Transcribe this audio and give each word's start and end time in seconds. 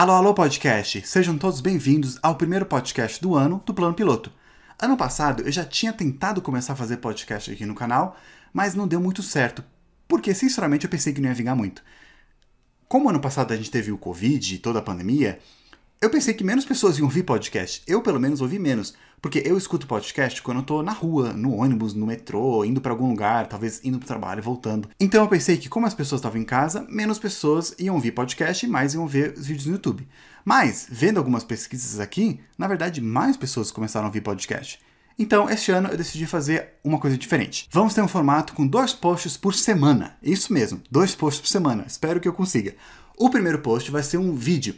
Alô, 0.00 0.12
alô, 0.12 0.32
podcast! 0.32 1.04
Sejam 1.04 1.36
todos 1.36 1.60
bem-vindos 1.60 2.20
ao 2.22 2.36
primeiro 2.36 2.64
podcast 2.64 3.20
do 3.20 3.34
ano 3.34 3.60
do 3.66 3.74
Plano 3.74 3.94
Piloto. 3.94 4.32
Ano 4.80 4.96
passado 4.96 5.42
eu 5.42 5.50
já 5.50 5.64
tinha 5.64 5.92
tentado 5.92 6.40
começar 6.40 6.74
a 6.74 6.76
fazer 6.76 6.98
podcast 6.98 7.50
aqui 7.50 7.66
no 7.66 7.74
canal, 7.74 8.16
mas 8.52 8.76
não 8.76 8.86
deu 8.86 9.00
muito 9.00 9.24
certo, 9.24 9.64
porque 10.06 10.32
sinceramente 10.32 10.84
eu 10.84 10.88
pensei 10.88 11.12
que 11.12 11.20
não 11.20 11.28
ia 11.28 11.34
vingar 11.34 11.56
muito. 11.56 11.82
Como 12.86 13.10
ano 13.10 13.18
passado 13.18 13.52
a 13.52 13.56
gente 13.56 13.72
teve 13.72 13.90
o 13.90 13.98
Covid 13.98 14.54
e 14.54 14.58
toda 14.58 14.78
a 14.78 14.82
pandemia, 14.82 15.40
eu 16.00 16.08
pensei 16.08 16.32
que 16.32 16.44
menos 16.44 16.64
pessoas 16.64 16.96
iam 16.96 17.06
ouvir 17.06 17.24
podcast. 17.24 17.82
Eu, 17.84 18.00
pelo 18.00 18.20
menos, 18.20 18.40
ouvi 18.40 18.56
menos. 18.56 18.94
Porque 19.20 19.42
eu 19.44 19.58
escuto 19.58 19.84
podcast 19.84 20.40
quando 20.40 20.58
eu 20.58 20.62
tô 20.62 20.80
na 20.80 20.92
rua, 20.92 21.32
no 21.32 21.56
ônibus, 21.56 21.92
no 21.92 22.06
metrô, 22.06 22.64
indo 22.64 22.80
para 22.80 22.92
algum 22.92 23.08
lugar, 23.08 23.48
talvez 23.48 23.80
indo 23.82 23.98
pro 23.98 24.06
trabalho 24.06 24.40
voltando. 24.40 24.88
Então 25.00 25.24
eu 25.24 25.28
pensei 25.28 25.56
que, 25.56 25.68
como 25.68 25.86
as 25.86 25.94
pessoas 25.94 26.20
estavam 26.20 26.40
em 26.40 26.44
casa, 26.44 26.86
menos 26.88 27.18
pessoas 27.18 27.74
iam 27.80 27.96
ouvir 27.96 28.12
podcast 28.12 28.64
e 28.64 28.68
mais 28.68 28.94
iam 28.94 29.08
ver 29.08 29.34
os 29.36 29.46
vídeos 29.46 29.66
no 29.66 29.72
YouTube. 29.72 30.06
Mas, 30.44 30.86
vendo 30.88 31.18
algumas 31.18 31.42
pesquisas 31.42 31.98
aqui, 31.98 32.38
na 32.56 32.68
verdade, 32.68 33.00
mais 33.00 33.36
pessoas 33.36 33.72
começaram 33.72 34.06
a 34.06 34.08
ouvir 34.08 34.20
podcast. 34.20 34.78
Então, 35.18 35.50
este 35.50 35.72
ano 35.72 35.88
eu 35.88 35.96
decidi 35.96 36.26
fazer 36.26 36.74
uma 36.84 37.00
coisa 37.00 37.18
diferente. 37.18 37.68
Vamos 37.72 37.92
ter 37.92 38.02
um 38.02 38.08
formato 38.08 38.52
com 38.52 38.64
dois 38.64 38.92
posts 38.92 39.36
por 39.36 39.52
semana. 39.52 40.16
Isso 40.22 40.52
mesmo, 40.52 40.80
dois 40.88 41.16
posts 41.16 41.40
por 41.40 41.48
semana. 41.48 41.84
Espero 41.88 42.20
que 42.20 42.28
eu 42.28 42.32
consiga. 42.32 42.76
O 43.16 43.28
primeiro 43.28 43.58
post 43.58 43.90
vai 43.90 44.04
ser 44.04 44.18
um 44.18 44.32
vídeo 44.32 44.76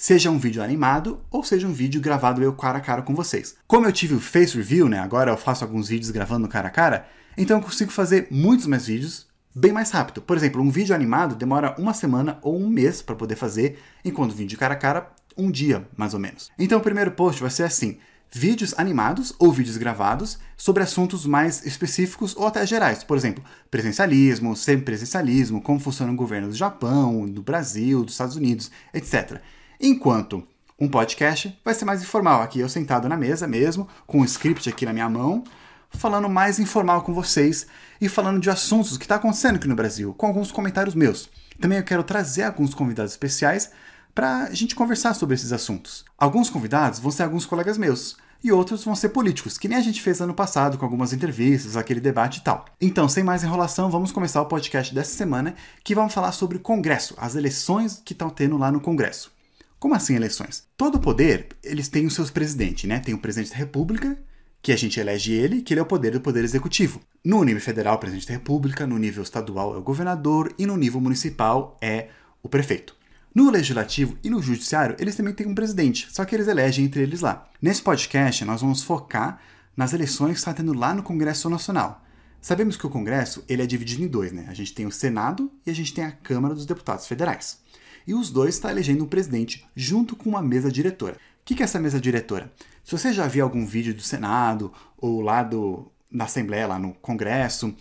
seja 0.00 0.30
um 0.30 0.38
vídeo 0.38 0.62
animado 0.62 1.20
ou 1.30 1.44
seja 1.44 1.68
um 1.68 1.74
vídeo 1.74 2.00
gravado 2.00 2.42
eu 2.42 2.54
cara 2.54 2.78
a 2.78 2.80
cara 2.80 3.02
com 3.02 3.14
vocês. 3.14 3.54
Como 3.66 3.84
eu 3.84 3.92
tive 3.92 4.14
o 4.14 4.18
Face 4.18 4.56
Review, 4.56 4.88
né, 4.88 4.98
agora 4.98 5.30
eu 5.30 5.36
faço 5.36 5.62
alguns 5.62 5.88
vídeos 5.88 6.10
gravando 6.10 6.48
cara 6.48 6.68
a 6.68 6.70
cara, 6.70 7.06
então 7.36 7.58
eu 7.58 7.62
consigo 7.62 7.92
fazer 7.92 8.26
muitos 8.30 8.66
mais 8.66 8.86
vídeos 8.86 9.26
bem 9.54 9.72
mais 9.72 9.90
rápido. 9.90 10.22
Por 10.22 10.38
exemplo, 10.38 10.62
um 10.62 10.70
vídeo 10.70 10.94
animado 10.94 11.34
demora 11.34 11.74
uma 11.78 11.92
semana 11.92 12.38
ou 12.40 12.58
um 12.58 12.70
mês 12.70 13.02
para 13.02 13.14
poder 13.14 13.36
fazer, 13.36 13.78
enquanto 14.02 14.32
um 14.32 14.36
vídeo 14.36 14.58
cara 14.58 14.72
a 14.72 14.76
cara, 14.76 15.10
um 15.36 15.50
dia, 15.50 15.86
mais 15.94 16.14
ou 16.14 16.20
menos. 16.20 16.50
Então 16.58 16.78
o 16.78 16.82
primeiro 16.82 17.10
post 17.10 17.38
vai 17.42 17.50
ser 17.50 17.64
assim, 17.64 17.98
vídeos 18.32 18.72
animados 18.78 19.34
ou 19.38 19.52
vídeos 19.52 19.76
gravados 19.76 20.38
sobre 20.56 20.82
assuntos 20.82 21.26
mais 21.26 21.66
específicos 21.66 22.34
ou 22.34 22.46
até 22.46 22.66
gerais. 22.66 23.04
Por 23.04 23.18
exemplo, 23.18 23.44
presencialismo, 23.70 24.56
semipresencialismo, 24.56 25.60
como 25.60 25.78
funciona 25.78 26.10
o 26.10 26.16
governo 26.16 26.48
do 26.48 26.54
Japão, 26.54 27.26
do 27.26 27.42
Brasil, 27.42 28.02
dos 28.02 28.14
Estados 28.14 28.36
Unidos, 28.36 28.70
etc. 28.94 29.42
Enquanto 29.82 30.46
um 30.78 30.86
podcast 30.86 31.58
vai 31.64 31.72
ser 31.72 31.86
mais 31.86 32.02
informal, 32.02 32.42
aqui 32.42 32.60
eu 32.60 32.68
sentado 32.68 33.08
na 33.08 33.16
mesa 33.16 33.46
mesmo, 33.46 33.88
com 34.06 34.18
o 34.18 34.20
um 34.20 34.24
script 34.26 34.68
aqui 34.68 34.84
na 34.84 34.92
minha 34.92 35.08
mão, 35.08 35.42
falando 35.88 36.28
mais 36.28 36.58
informal 36.58 37.00
com 37.00 37.14
vocês 37.14 37.66
e 37.98 38.06
falando 38.06 38.38
de 38.38 38.50
assuntos 38.50 38.98
que 38.98 39.06
está 39.06 39.14
acontecendo 39.14 39.56
aqui 39.56 39.66
no 39.66 39.74
Brasil, 39.74 40.12
com 40.12 40.26
alguns 40.26 40.52
comentários 40.52 40.94
meus. 40.94 41.30
Também 41.58 41.78
eu 41.78 41.84
quero 41.84 42.02
trazer 42.02 42.42
alguns 42.42 42.74
convidados 42.74 43.12
especiais 43.12 43.70
para 44.14 44.44
a 44.44 44.54
gente 44.54 44.74
conversar 44.74 45.14
sobre 45.14 45.34
esses 45.34 45.50
assuntos. 45.50 46.04
Alguns 46.18 46.50
convidados 46.50 46.98
vão 46.98 47.10
ser 47.10 47.22
alguns 47.22 47.46
colegas 47.46 47.78
meus, 47.78 48.18
e 48.44 48.52
outros 48.52 48.84
vão 48.84 48.94
ser 48.94 49.08
políticos, 49.08 49.56
que 49.56 49.66
nem 49.66 49.78
a 49.78 49.82
gente 49.82 50.02
fez 50.02 50.20
ano 50.20 50.34
passado 50.34 50.76
com 50.76 50.84
algumas 50.84 51.14
entrevistas, 51.14 51.74
aquele 51.74 52.00
debate 52.00 52.40
e 52.40 52.42
tal. 52.42 52.66
Então, 52.78 53.08
sem 53.08 53.24
mais 53.24 53.42
enrolação, 53.42 53.90
vamos 53.90 54.12
começar 54.12 54.42
o 54.42 54.46
podcast 54.46 54.94
dessa 54.94 55.16
semana, 55.16 55.54
que 55.82 55.94
vamos 55.94 56.12
falar 56.12 56.32
sobre 56.32 56.58
o 56.58 56.60
Congresso, 56.60 57.14
as 57.16 57.34
eleições 57.34 58.02
que 58.04 58.12
estão 58.12 58.28
tendo 58.28 58.58
lá 58.58 58.70
no 58.70 58.80
Congresso. 58.80 59.39
Como 59.80 59.94
assim 59.94 60.14
eleições? 60.14 60.64
Todo 60.76 61.00
poder, 61.00 61.48
eles 61.64 61.88
têm 61.88 62.04
os 62.04 62.14
seus 62.14 62.30
presidentes, 62.30 62.84
né? 62.84 63.00
Tem 63.00 63.14
o 63.14 63.18
presidente 63.18 63.50
da 63.50 63.56
República, 63.56 64.14
que 64.60 64.72
a 64.72 64.76
gente 64.76 65.00
elege 65.00 65.32
ele, 65.32 65.62
que 65.62 65.72
ele 65.72 65.80
é 65.80 65.82
o 65.82 65.86
poder 65.86 66.12
do 66.12 66.20
poder 66.20 66.44
executivo. 66.44 67.00
No 67.24 67.42
nível 67.42 67.62
federal, 67.62 67.94
o 67.94 67.98
presidente 67.98 68.26
da 68.26 68.34
República, 68.34 68.86
no 68.86 68.98
nível 68.98 69.22
estadual 69.22 69.74
é 69.74 69.78
o 69.78 69.82
governador 69.82 70.52
e 70.58 70.66
no 70.66 70.76
nível 70.76 71.00
municipal 71.00 71.78
é 71.80 72.08
o 72.42 72.48
prefeito. 72.48 72.94
No 73.34 73.50
legislativo 73.50 74.18
e 74.22 74.28
no 74.28 74.42
judiciário, 74.42 74.96
eles 74.98 75.16
também 75.16 75.32
têm 75.32 75.46
um 75.46 75.54
presidente, 75.54 76.08
só 76.10 76.26
que 76.26 76.36
eles 76.36 76.46
elegem 76.46 76.84
entre 76.84 77.00
eles 77.00 77.22
lá. 77.22 77.48
Nesse 77.62 77.80
podcast, 77.80 78.44
nós 78.44 78.60
vamos 78.60 78.82
focar 78.82 79.40
nas 79.74 79.94
eleições 79.94 80.32
que 80.32 80.38
está 80.40 80.52
tendo 80.52 80.74
lá 80.74 80.92
no 80.92 81.02
Congresso 81.02 81.48
Nacional. 81.48 82.04
Sabemos 82.38 82.76
que 82.76 82.86
o 82.86 82.90
Congresso 82.90 83.42
ele 83.48 83.62
é 83.62 83.66
dividido 83.66 84.02
em 84.02 84.08
dois, 84.08 84.30
né? 84.30 84.44
A 84.50 84.54
gente 84.54 84.74
tem 84.74 84.84
o 84.84 84.92
Senado 84.92 85.50
e 85.64 85.70
a 85.70 85.74
gente 85.74 85.94
tem 85.94 86.04
a 86.04 86.12
Câmara 86.12 86.54
dos 86.54 86.66
Deputados 86.66 87.06
Federais 87.06 87.60
e 88.06 88.14
os 88.14 88.30
dois 88.30 88.54
estão 88.54 88.70
elegendo 88.70 89.04
um 89.04 89.08
presidente 89.08 89.66
junto 89.74 90.16
com 90.16 90.28
uma 90.28 90.42
mesa 90.42 90.70
diretora. 90.70 91.14
O 91.14 91.44
que 91.44 91.62
é 91.62 91.64
essa 91.64 91.80
mesa 91.80 92.00
diretora? 92.00 92.52
Se 92.84 92.92
você 92.92 93.12
já 93.12 93.26
viu 93.26 93.44
algum 93.44 93.66
vídeo 93.66 93.94
do 93.94 94.02
Senado 94.02 94.72
ou 94.96 95.20
lá 95.20 95.42
do, 95.42 95.90
da 96.10 96.24
Assembleia, 96.24 96.66
lá 96.66 96.78
no 96.78 96.94
Congresso, 96.94 97.74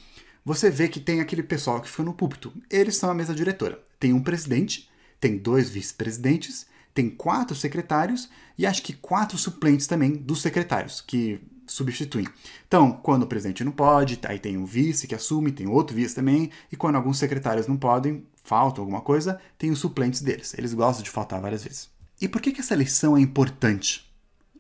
você 0.44 0.70
vê 0.70 0.88
que 0.88 1.00
tem 1.00 1.22
aquele 1.22 1.44
pessoal 1.44 1.82
que 1.82 1.90
fica 1.90 2.04
no 2.04 2.14
púlpito. 2.14 2.52
Eles 2.70 2.96
são 2.96 3.10
a 3.10 3.14
mesa 3.14 3.36
diretora. 3.36 3.80
Tem 4.00 4.14
um 4.14 4.24
presidente, 4.24 4.90
tem 5.20 5.38
dois 5.38 5.70
vice-presidentes, 5.70 6.66
tem 6.94 7.10
quatro 7.10 7.56
secretários 7.56 8.30
e 8.58 8.66
acho 8.66 8.82
que 8.82 8.94
quatro 8.94 9.38
suplentes 9.38 9.88
também 9.88 10.14
dos 10.14 10.42
secretários, 10.42 11.02
que 11.02 11.40
substituem. 11.72 12.28
Então, 12.68 12.92
quando 12.92 13.24
o 13.24 13.28
presidente 13.28 13.64
não 13.64 13.72
pode, 13.72 14.20
aí 14.24 14.40
tem 14.40 14.58
um 14.58 14.66
vice 14.66 15.08
que 15.08 15.16
assume, 15.16 15.52
tem 15.52 15.68
outro 15.68 15.96
vice 15.96 16.16
também, 16.16 16.52
e 16.72 16.76
quando 16.76 16.96
alguns 16.96 17.18
secretários 17.18 17.68
não 17.68 17.78
podem, 17.78 18.26
faltam 18.44 18.84
alguma 18.84 19.02
coisa, 19.02 19.40
tem 19.58 19.72
os 19.72 19.80
suplentes 19.80 20.22
deles. 20.22 20.54
Eles 20.58 20.74
gostam 20.74 21.04
de 21.04 21.10
faltar 21.10 21.42
várias 21.42 21.64
vezes. 21.64 21.90
E 22.22 22.28
por 22.28 22.42
que, 22.42 22.52
que 22.52 22.60
essa 22.60 22.74
eleição 22.74 23.16
é 23.16 23.22
importante 23.22 24.12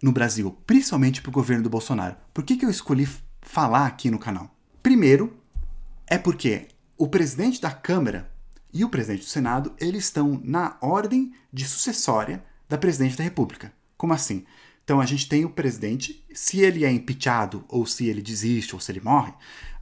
no 0.02 0.12
Brasil, 0.12 0.58
principalmente 0.66 1.22
para 1.22 1.30
o 1.30 1.34
governo 1.34 1.64
do 1.64 1.70
Bolsonaro? 1.70 2.16
Por 2.34 2.44
que, 2.44 2.56
que 2.56 2.66
eu 2.66 2.70
escolhi 2.70 3.08
falar 3.42 3.86
aqui 3.86 4.10
no 4.10 4.20
canal? 4.20 4.56
Primeiro, 4.82 5.38
é 6.08 6.18
porque 6.18 6.68
o 6.98 7.08
presidente 7.08 7.62
da 7.62 7.72
Câmara 7.72 8.30
e 8.74 8.86
o 8.86 8.90
presidente 8.90 9.22
do 9.22 9.30
Senado, 9.30 9.74
eles 9.80 10.06
estão 10.06 10.40
na 10.44 10.78
ordem 10.82 11.34
de 11.52 11.66
sucessória 11.66 12.44
da 12.68 12.78
presidente 12.78 13.18
da 13.18 13.24
República. 13.24 13.74
Como 13.98 14.14
assim? 14.14 14.46
Então 14.90 15.00
a 15.00 15.06
gente 15.06 15.30
tem 15.30 15.46
o 15.46 15.52
presidente, 15.52 16.26
se 16.34 16.62
ele 16.62 16.84
é 16.84 16.92
impeachado, 16.92 17.64
ou 17.68 17.86
se 17.86 18.08
ele 18.08 18.24
desiste, 18.24 18.74
ou 18.74 18.82
se 18.82 18.92
ele 18.92 19.00
morre, 19.00 19.32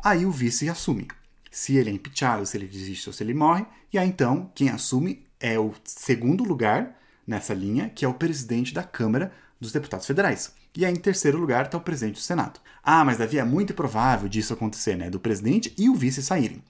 aí 0.03 0.25
o 0.25 0.31
vice 0.31 0.67
assume 0.67 1.07
se 1.49 1.77
ele 1.77 1.89
é 1.89 1.93
impeachado, 1.93 2.45
se 2.45 2.57
ele 2.57 2.67
desiste 2.67 3.07
ou 3.07 3.13
se 3.13 3.23
ele 3.23 3.33
morre, 3.33 3.65
e 3.93 3.97
aí 3.97 4.05
então 4.05 4.51
quem 4.53 4.67
assume 4.67 5.25
é 5.39 5.57
o 5.57 5.73
segundo 5.85 6.43
lugar 6.43 6.99
nessa 7.25 7.53
linha, 7.53 7.87
que 7.87 8.03
é 8.03 8.07
o 8.09 8.15
presidente 8.15 8.73
da 8.73 8.83
Câmara 8.83 9.31
dos 9.61 9.71
Deputados 9.71 10.05
Federais. 10.05 10.51
E 10.75 10.83
aí, 10.85 10.91
em 10.91 10.99
terceiro 10.99 11.39
lugar, 11.39 11.67
está 11.67 11.77
o 11.77 11.81
presidente 11.81 12.15
do 12.15 12.21
Senado. 12.21 12.59
Ah, 12.83 13.05
mas 13.05 13.17
Davi, 13.17 13.37
é 13.39 13.45
muito 13.45 13.73
provável 13.73 14.27
disso 14.27 14.51
acontecer, 14.51 14.97
né? 14.97 15.09
Do 15.09 15.21
presidente 15.21 15.73
e 15.77 15.89
o 15.89 15.95
vice 15.95 16.21
saírem. 16.21 16.61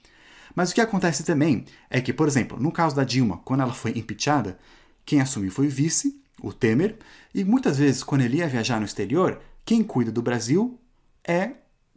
Mas 0.54 0.70
o 0.70 0.76
que 0.76 0.82
acontece 0.82 1.24
também 1.24 1.66
é 1.90 2.00
que, 2.00 2.14
por 2.14 2.28
exemplo, 2.28 2.62
no 2.62 2.72
caso 2.72 2.96
da 2.96 3.04
Dilma, 3.04 3.42
quando 3.44 3.62
ela 3.62 3.74
foi 3.74 3.98
impeachada, 3.98 4.60
quem 5.04 5.22
assumiu 5.22 5.52
foi 5.52 5.66
o 5.66 5.72
vice, 5.72 6.22
o 6.42 6.54
Temer, 6.54 6.98
e 7.34 7.44
muitas 7.44 7.78
vezes, 7.78 8.04
quando 8.04 8.22
ele 8.22 8.38
ia 8.38 8.48
viajar 8.48 8.80
no 8.80 8.86
exterior, 8.86 9.40
quem 9.66 9.84
cuida 9.84 10.12
do 10.12 10.22
Brasil 10.22 10.80
é 11.28 11.52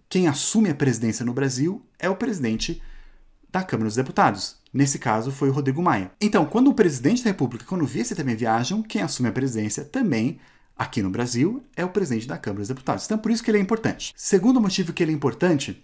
quem 0.08 0.26
assume 0.26 0.70
a 0.70 0.74
presidência 0.74 1.24
no 1.24 1.32
Brasil 1.32 1.86
é 1.96 2.10
o 2.10 2.16
presidente 2.16 2.82
da 3.48 3.62
Câmara 3.62 3.88
dos 3.88 3.94
Deputados. 3.94 4.56
Nesse 4.72 4.98
caso, 4.98 5.30
foi 5.30 5.48
o 5.48 5.52
Rodrigo 5.52 5.80
Maia. 5.80 6.10
Então, 6.20 6.44
quando 6.44 6.68
o 6.68 6.74
presidente 6.74 7.22
da 7.22 7.30
República 7.30 7.64
quando 7.64 7.82
o 7.82 7.86
vice 7.86 8.14
também 8.14 8.34
viajam, 8.34 8.82
quem 8.82 9.02
assume 9.02 9.28
a 9.28 9.32
presidência 9.32 9.84
também, 9.84 10.40
aqui 10.76 11.00
no 11.00 11.10
Brasil, 11.10 11.62
é 11.76 11.84
o 11.84 11.90
presidente 11.90 12.26
da 12.26 12.38
Câmara 12.38 12.60
dos 12.60 12.68
Deputados. 12.68 13.04
Então, 13.04 13.18
por 13.18 13.30
isso 13.30 13.42
que 13.42 13.50
ele 13.50 13.58
é 13.58 13.60
importante. 13.60 14.12
Segundo 14.16 14.60
motivo 14.60 14.92
que 14.92 15.02
ele 15.02 15.12
é 15.12 15.14
importante 15.14 15.80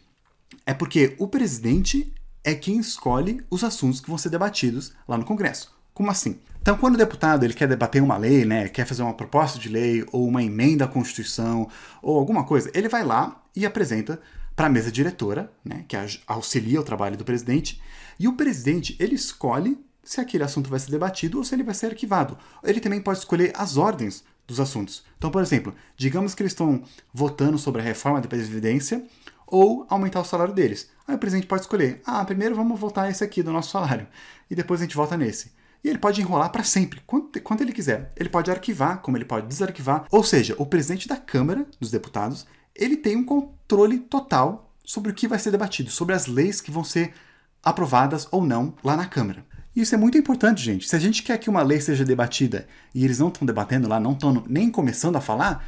é 0.64 0.74
porque 0.74 1.14
o 1.18 1.28
presidente 1.28 2.12
é 2.42 2.54
quem 2.54 2.78
escolhe 2.78 3.44
os 3.50 3.62
assuntos 3.62 4.00
que 4.00 4.08
vão 4.08 4.18
ser 4.18 4.30
debatidos 4.30 4.92
lá 5.06 5.18
no 5.18 5.24
Congresso. 5.24 5.75
Como 5.96 6.10
assim? 6.10 6.38
Então, 6.60 6.76
quando 6.76 6.96
o 6.96 6.98
deputado 6.98 7.42
ele 7.42 7.54
quer 7.54 7.66
debater 7.66 8.02
uma 8.02 8.18
lei, 8.18 8.44
né, 8.44 8.68
quer 8.68 8.84
fazer 8.84 9.02
uma 9.02 9.14
proposta 9.14 9.58
de 9.58 9.70
lei 9.70 10.04
ou 10.12 10.28
uma 10.28 10.42
emenda 10.42 10.84
à 10.84 10.88
Constituição 10.88 11.70
ou 12.02 12.18
alguma 12.18 12.44
coisa, 12.44 12.70
ele 12.74 12.86
vai 12.86 13.02
lá 13.02 13.42
e 13.56 13.64
apresenta 13.64 14.20
para 14.54 14.66
a 14.66 14.68
mesa 14.68 14.92
diretora, 14.92 15.50
né, 15.64 15.86
que 15.88 15.96
auxilia 16.26 16.78
o 16.78 16.84
trabalho 16.84 17.16
do 17.16 17.24
presidente, 17.24 17.80
e 18.18 18.28
o 18.28 18.34
presidente 18.34 18.94
ele 19.00 19.14
escolhe 19.14 19.78
se 20.04 20.20
aquele 20.20 20.44
assunto 20.44 20.68
vai 20.68 20.78
ser 20.78 20.90
debatido 20.90 21.38
ou 21.38 21.44
se 21.44 21.54
ele 21.54 21.62
vai 21.62 21.74
ser 21.74 21.86
arquivado. 21.86 22.36
Ele 22.62 22.78
também 22.78 23.00
pode 23.00 23.20
escolher 23.20 23.54
as 23.56 23.78
ordens 23.78 24.22
dos 24.46 24.60
assuntos. 24.60 25.02
Então, 25.16 25.30
por 25.30 25.40
exemplo, 25.40 25.74
digamos 25.96 26.34
que 26.34 26.42
eles 26.42 26.52
estão 26.52 26.82
votando 27.10 27.56
sobre 27.56 27.80
a 27.80 27.84
reforma 27.84 28.20
da 28.20 28.28
Previdência 28.28 29.02
ou 29.46 29.86
aumentar 29.88 30.20
o 30.20 30.24
salário 30.24 30.52
deles. 30.52 30.90
Aí 31.08 31.14
o 31.14 31.18
presidente 31.18 31.46
pode 31.46 31.62
escolher: 31.62 32.02
ah, 32.04 32.22
primeiro 32.22 32.54
vamos 32.54 32.78
votar 32.78 33.10
esse 33.10 33.24
aqui 33.24 33.42
do 33.42 33.50
nosso 33.50 33.70
salário 33.70 34.06
e 34.50 34.54
depois 34.54 34.82
a 34.82 34.84
gente 34.84 34.94
vota 34.94 35.16
nesse. 35.16 35.56
E 35.86 35.88
ele 35.88 35.98
pode 35.98 36.20
enrolar 36.20 36.50
para 36.50 36.64
sempre, 36.64 37.00
quanto, 37.06 37.62
ele 37.62 37.72
quiser. 37.72 38.10
Ele 38.16 38.28
pode 38.28 38.50
arquivar, 38.50 38.98
como 38.98 39.16
ele 39.16 39.24
pode 39.24 39.46
desarquivar. 39.46 40.04
Ou 40.10 40.24
seja, 40.24 40.56
o 40.58 40.66
presidente 40.66 41.06
da 41.06 41.16
Câmara 41.16 41.64
dos 41.78 41.92
Deputados, 41.92 42.44
ele 42.74 42.96
tem 42.96 43.14
um 43.14 43.24
controle 43.24 44.00
total 44.00 44.74
sobre 44.84 45.12
o 45.12 45.14
que 45.14 45.28
vai 45.28 45.38
ser 45.38 45.52
debatido, 45.52 45.88
sobre 45.88 46.12
as 46.12 46.26
leis 46.26 46.60
que 46.60 46.72
vão 46.72 46.82
ser 46.82 47.14
aprovadas 47.62 48.26
ou 48.32 48.44
não 48.44 48.74
lá 48.82 48.96
na 48.96 49.06
Câmara. 49.06 49.46
E 49.76 49.80
isso 49.80 49.94
é 49.94 49.98
muito 49.98 50.18
importante, 50.18 50.60
gente. 50.60 50.88
Se 50.88 50.96
a 50.96 50.98
gente 50.98 51.22
quer 51.22 51.38
que 51.38 51.48
uma 51.48 51.62
lei 51.62 51.80
seja 51.80 52.04
debatida 52.04 52.66
e 52.92 53.04
eles 53.04 53.20
não 53.20 53.28
estão 53.28 53.46
debatendo 53.46 53.88
lá, 53.88 54.00
não 54.00 54.10
estão 54.10 54.42
nem 54.48 54.68
começando 54.68 55.14
a 55.14 55.20
falar, 55.20 55.64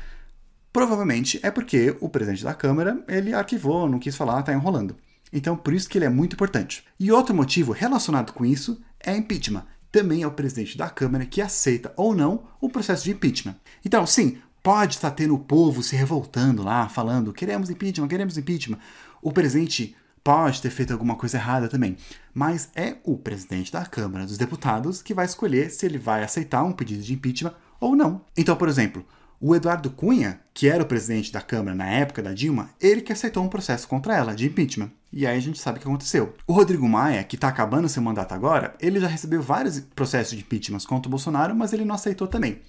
provavelmente 0.73 1.39
é 1.45 1.51
porque 1.53 1.97
o 2.01 2.09
presidente 2.09 2.43
da 2.43 2.55
Câmara 2.55 3.05
ele 3.07 3.33
arquivou, 3.33 3.89
não 3.89 4.01
quis 4.01 4.17
falar, 4.17 4.41
está 4.41 4.53
enrolando. 4.53 4.97
Então, 5.33 5.57
por 5.57 5.73
isso 5.73 5.89
que 5.89 5.97
ele 5.97 6.07
é 6.07 6.11
muito 6.11 6.33
importante. 6.33 6.85
E 6.99 7.13
outro 7.13 7.33
motivo 7.33 7.71
relacionado 7.71 8.33
com 8.33 8.45
isso 8.45 8.83
é 8.99 9.17
impeachment 9.17 9.65
também 9.91 10.23
é 10.23 10.27
o 10.27 10.33
presidente 10.33 10.77
da 10.77 10.89
Câmara 10.89 11.27
que 11.27 11.41
aceita 11.41 11.93
ou 11.97 12.15
não 12.15 12.45
o 12.61 12.69
processo 12.69 13.05
de 13.05 13.11
impeachment. 13.13 13.57
Então, 13.85 14.07
sim, 14.07 14.39
pode 14.63 14.97
estar 14.97 15.11
tendo 15.13 15.35
o 15.35 15.39
povo 15.39 15.83
se 15.83 15.97
revoltando 15.97 16.63
lá, 16.63 16.89
falando 16.89 17.33
queremos 17.33 17.71
impeachment, 17.71 18.09
queremos 18.09 18.37
impeachment. 18.37 18.79
O 19.23 19.33
presidente 19.33 19.97
pode 20.23 20.61
ter 20.61 20.71
feito 20.71 20.93
alguma 20.93 21.17
coisa 21.17 21.39
errada 21.39 21.69
também, 21.69 21.97
mas 22.35 22.71
é 22.75 22.97
o 23.03 23.17
presidente 23.17 23.73
da 23.73 23.87
Câmara 23.87 24.27
dos 24.27 24.37
Deputados 24.37 25.01
que 25.01 25.15
vai 25.15 25.25
escolher 25.25 25.71
se 25.71 25.87
ele 25.87 25.99
vai 25.99 26.23
aceitar 26.23 26.63
um 26.65 26.73
pedido 26.73 27.03
de 27.03 27.15
impeachment 27.15 27.55
ou 27.81 27.97
não. 27.97 28.21
Então, 28.37 28.57
por 28.57 28.69
exemplo, 28.69 29.07
o 29.41 29.55
Eduardo 29.55 29.91
Cunha, 29.91 30.41
que 30.53 30.69
era 30.69 30.83
o 30.83 30.87
presidente 30.87 31.33
da 31.33 31.41
Câmara 31.41 31.77
na 31.77 31.89
época 31.89 32.23
da 32.23 32.33
Dilma, 32.33 32.71
ele 32.81 33.01
que 33.01 33.13
aceitou 33.13 33.43
um 33.45 33.49
processo 33.49 33.87
contra 33.87 34.17
ela 34.17 34.35
de 34.35 34.47
impeachment. 34.47 34.91
E 35.13 35.27
aí 35.27 35.37
a 35.37 35.41
gente 35.41 35.59
sabe 35.59 35.79
o 35.79 35.81
que 35.81 35.87
aconteceu. 35.87 36.35
O 36.47 36.53
Rodrigo 36.53 36.89
Maia, 36.89 37.25
que 37.25 37.37
está 37.37 37.49
acabando 37.49 37.89
seu 37.89 38.03
mandato 38.03 38.35
agora, 38.35 38.75
ele 38.81 39.01
já 39.01 39.07
recebeu 39.07 39.41
vários 39.41 39.81
processos 39.81 40.37
de 40.37 40.43
impeachment 40.43 40.81
contra 40.81 41.09
o 41.09 41.11
Bolsonaro, 41.11 41.55
mas 41.55 41.73
ele 41.73 41.85
não 41.85 41.95
aceitou 41.95 42.27
também. 42.27 42.61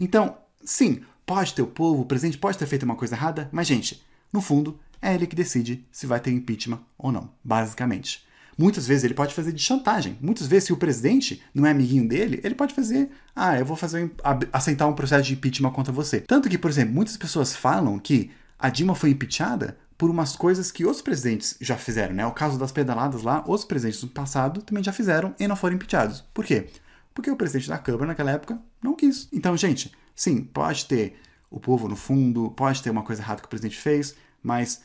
Então, 0.00 0.36
sim, 0.62 1.00
pode 1.26 1.54
ter 1.54 1.62
o 1.62 1.66
povo, 1.66 2.02
o 2.02 2.06
presidente 2.06 2.38
pode 2.38 2.58
ter 2.58 2.66
feito 2.66 2.84
uma 2.84 2.96
coisa 2.96 3.14
errada, 3.14 3.48
mas, 3.50 3.66
gente, 3.66 4.02
no 4.32 4.40
fundo, 4.40 4.78
é 5.00 5.14
ele 5.14 5.26
que 5.26 5.34
decide 5.34 5.86
se 5.90 6.06
vai 6.06 6.20
ter 6.20 6.30
impeachment 6.30 6.80
ou 6.96 7.10
não, 7.10 7.30
basicamente. 7.42 8.27
Muitas 8.58 8.88
vezes 8.88 9.04
ele 9.04 9.14
pode 9.14 9.32
fazer 9.32 9.52
de 9.52 9.62
chantagem. 9.62 10.18
Muitas 10.20 10.48
vezes, 10.48 10.64
se 10.64 10.72
o 10.72 10.76
presidente 10.76 11.40
não 11.54 11.64
é 11.64 11.70
amiguinho 11.70 12.08
dele, 12.08 12.40
ele 12.42 12.56
pode 12.56 12.74
fazer, 12.74 13.08
ah, 13.34 13.56
eu 13.56 13.64
vou 13.64 13.76
fazer 13.76 14.10
aceitar 14.52 14.88
um 14.88 14.94
processo 14.94 15.22
de 15.22 15.34
impeachment 15.34 15.70
contra 15.70 15.92
você. 15.92 16.20
Tanto 16.20 16.48
que, 16.48 16.58
por 16.58 16.68
exemplo, 16.68 16.92
muitas 16.92 17.16
pessoas 17.16 17.54
falam 17.54 17.96
que 18.00 18.32
a 18.58 18.68
Dilma 18.68 18.96
foi 18.96 19.10
impeachada 19.10 19.78
por 19.96 20.10
umas 20.10 20.34
coisas 20.34 20.72
que 20.72 20.84
outros 20.84 21.02
presidentes 21.02 21.56
já 21.60 21.76
fizeram, 21.76 22.14
né? 22.14 22.26
O 22.26 22.32
caso 22.32 22.58
das 22.58 22.72
pedaladas 22.72 23.22
lá, 23.22 23.44
outros 23.46 23.64
presidentes 23.64 24.00
do 24.00 24.08
passado 24.08 24.60
também 24.62 24.82
já 24.82 24.92
fizeram 24.92 25.34
e 25.38 25.46
não 25.46 25.54
foram 25.54 25.76
impeachados. 25.76 26.24
Por 26.34 26.44
quê? 26.44 26.68
Porque 27.14 27.30
o 27.30 27.36
presidente 27.36 27.68
da 27.68 27.78
Câmara 27.78 28.06
naquela 28.06 28.32
época 28.32 28.60
não 28.82 28.94
quis. 28.94 29.28
Então, 29.32 29.56
gente, 29.56 29.92
sim, 30.14 30.42
pode 30.42 30.86
ter 30.86 31.16
o 31.50 31.60
povo 31.60 31.88
no 31.88 31.96
fundo, 31.96 32.50
pode 32.50 32.82
ter 32.82 32.90
uma 32.90 33.02
coisa 33.02 33.22
errada 33.22 33.40
que 33.40 33.46
o 33.46 33.48
presidente 33.48 33.76
fez, 33.76 34.14
mas 34.42 34.82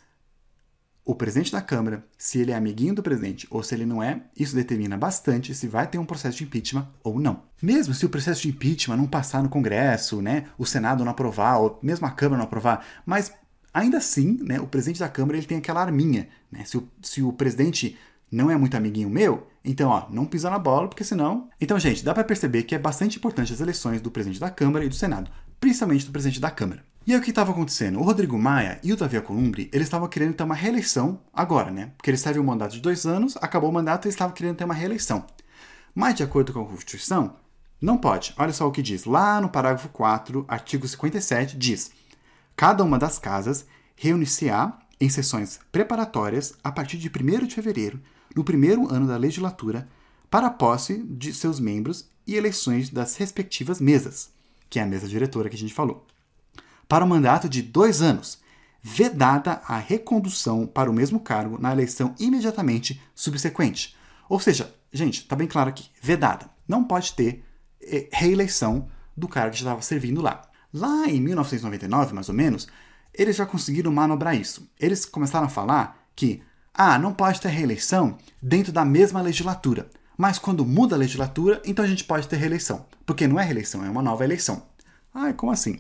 o 1.06 1.14
presidente 1.16 1.52
da 1.52 1.62
Câmara, 1.62 2.06
se 2.18 2.40
ele 2.40 2.52
é 2.52 2.56
amiguinho 2.56 2.96
do 2.96 3.04
presidente 3.04 3.46
ou 3.50 3.62
se 3.62 3.76
ele 3.76 3.86
não 3.86 4.02
é, 4.02 4.22
isso 4.38 4.56
determina 4.56 4.98
bastante 4.98 5.54
se 5.54 5.68
vai 5.68 5.86
ter 5.86 5.98
um 5.98 6.06
processo 6.06 6.38
de 6.38 6.46
impeachment 6.46 6.88
ou 7.04 7.20
não. 7.20 7.44
Mesmo 7.62 7.94
se 7.94 8.06
o 8.06 8.10
processo 8.10 8.42
de 8.44 8.50
impeachment 8.50 8.98
não 8.98 9.08
passar 9.08 9.44
no 9.44 9.50
Congresso, 9.50 10.22
né, 10.22 10.46
o 10.58 10.66
Senado 10.66 11.04
não 11.04 11.12
aprovar, 11.12 11.58
ou 11.58 11.80
mesmo 11.84 12.08
a 12.08 12.12
Câmara 12.12 12.38
não 12.38 12.46
aprovar, 12.46 12.86
mas 13.06 13.34
ainda 13.74 13.98
assim, 13.98 14.40
né, 14.42 14.62
o 14.62 14.68
presidente 14.68 15.00
da 15.00 15.10
Câmara 15.10 15.38
ele 15.38 15.48
tem 15.48 15.58
aquela 15.58 15.82
arminha. 15.82 16.30
Né, 16.50 16.64
se, 16.64 16.78
o, 16.78 16.88
se 17.02 17.22
o 17.22 17.34
presidente 17.34 17.98
não 18.32 18.50
é 18.50 18.56
muito 18.56 18.76
amiguinho 18.76 19.10
meu, 19.10 19.48
então, 19.64 19.90
ó, 19.90 20.08
não 20.10 20.26
pisa 20.26 20.50
na 20.50 20.60
bola, 20.60 20.88
porque 20.88 21.04
senão. 21.04 21.50
Então, 21.60 21.80
gente, 21.80 22.04
dá 22.04 22.14
para 22.14 22.24
perceber 22.24 22.64
que 22.64 22.76
é 22.76 22.80
bastante 22.80 23.18
importante 23.18 23.54
as 23.54 23.62
eleições 23.62 24.02
do 24.02 24.12
presidente 24.12 24.40
da 24.40 24.50
Câmara 24.50 24.84
e 24.84 24.90
do 24.90 24.96
Senado, 24.96 25.30
principalmente 25.60 26.06
do 26.06 26.12
presidente 26.12 26.42
da 26.42 26.52
Câmara. 26.52 26.84
E 27.06 27.12
aí 27.12 27.20
o 27.20 27.22
que 27.22 27.32
estava 27.32 27.52
acontecendo? 27.52 28.00
O 28.00 28.04
Rodrigo 28.04 28.40
Maia 28.40 28.80
e 28.82 28.94
o 28.94 28.96
Davi 28.96 29.18
Alcolumbre, 29.18 29.70
eles 29.74 29.88
estavam 29.88 30.08
querendo 30.08 30.36
ter 30.36 30.44
uma 30.44 30.56
reeleição 30.56 31.20
agora, 31.34 31.70
né? 31.70 31.92
Porque 31.98 32.10
eles 32.10 32.24
teve 32.24 32.40
um 32.40 32.46
mandato 32.46 32.76
de 32.76 32.80
dois 32.80 33.06
anos, 33.06 33.36
acabou 33.42 33.70
o 33.70 33.74
mandato 33.74 34.06
e 34.06 34.08
eles 34.08 34.16
estavam 34.16 34.34
querendo 34.34 34.56
ter 34.56 34.64
uma 34.64 34.74
reeleição. 34.74 35.26
Mas, 35.94 36.16
de 36.16 36.24
acordo 36.24 36.54
com 36.54 36.62
a 36.62 36.66
Constituição, 36.66 37.36
não 37.82 37.98
pode. 37.98 38.34
Olha 38.38 38.54
só 38.54 38.66
o 38.66 38.72
que 38.72 38.82
diz. 38.82 39.04
Lá 39.04 39.42
no 39.42 39.50
parágrafo 39.50 39.90
4, 39.90 40.46
artigo 40.48 40.88
57, 40.88 41.58
diz: 41.58 41.92
Cada 42.56 42.86
uma 42.86 42.98
das 42.98 43.20
casas 43.20 43.66
reúne-se-á 43.98 44.80
em 44.98 45.10
sessões 45.10 45.60
preparatórias 45.74 46.54
a 46.64 46.72
partir 46.72 46.98
de 46.98 47.10
1 47.10 47.48
de 47.48 47.56
fevereiro, 47.56 48.00
no 48.34 48.46
primeiro 48.46 48.90
ano 48.90 49.08
da 49.08 49.18
legislatura, 49.18 49.90
para 50.30 50.48
a 50.48 50.52
posse 50.52 51.04
de 51.04 51.34
seus 51.34 51.60
membros 51.60 52.10
e 52.26 52.36
eleições 52.36 52.90
das 52.90 53.18
respectivas 53.18 53.82
mesas, 53.82 54.32
que 54.70 54.80
é 54.80 54.84
a 54.84 54.88
mesa 54.88 55.06
diretora 55.06 55.50
que 55.50 55.58
a 55.58 55.60
gente 55.60 55.74
falou 55.74 56.08
para 56.94 57.04
um 57.04 57.08
mandato 57.08 57.50
de 57.50 57.64
dois 57.64 58.04
anos, 58.04 58.38
vedada 58.80 59.64
a 59.68 59.80
recondução 59.80 60.68
para 60.68 60.92
o 60.92 60.94
mesmo 60.94 61.20
cargo 61.20 61.60
na 61.60 61.72
eleição 61.72 62.14
imediatamente 62.20 63.02
subsequente. 63.16 63.96
Ou 64.30 64.40
seja, 64.40 64.72
gente, 64.92 65.22
está 65.22 65.36
bem 65.36 65.48
claro 65.48 65.70
aqui, 65.70 65.90
vedada. 66.00 66.48
Não 66.68 66.84
pode 66.84 67.14
ter 67.14 67.44
eh, 67.82 68.08
reeleição 68.12 68.88
do 69.18 69.28
cara 69.28 69.50
que 69.50 69.58
já 69.58 69.64
estava 69.64 69.82
servindo 69.82 70.22
lá. 70.22 70.44
Lá 70.72 71.08
em 71.08 71.20
1999, 71.20 72.14
mais 72.14 72.30
ou 72.30 72.36
menos, 72.36 72.68
eles 73.12 73.38
já 73.38 73.46
conseguiram 73.48 73.92
manobrar 73.92 74.36
isso. 74.36 74.70
Eles 74.80 75.04
começaram 75.04 75.48
a 75.48 75.50
falar 75.50 76.00
que, 76.16 76.44
ah, 76.76 77.00
não 77.00 77.12
pode 77.12 77.42
ter 77.42 77.50
reeleição 77.50 78.20
dentro 78.40 78.72
da 78.72 78.86
mesma 78.86 79.20
legislatura. 79.20 79.90
Mas 80.16 80.38
quando 80.38 80.64
muda 80.64 80.96
a 80.96 81.00
legislatura, 81.00 81.60
então 81.66 81.84
a 81.84 81.88
gente 81.88 82.04
pode 82.04 82.28
ter 82.28 82.36
reeleição. 82.36 82.86
Porque 83.04 83.28
não 83.28 83.40
é 83.40 83.44
reeleição, 83.44 83.84
é 83.84 83.90
uma 83.90 84.04
nova 84.04 84.24
eleição. 84.24 84.62
Ah, 85.12 85.34
como 85.34 85.52
assim? 85.52 85.80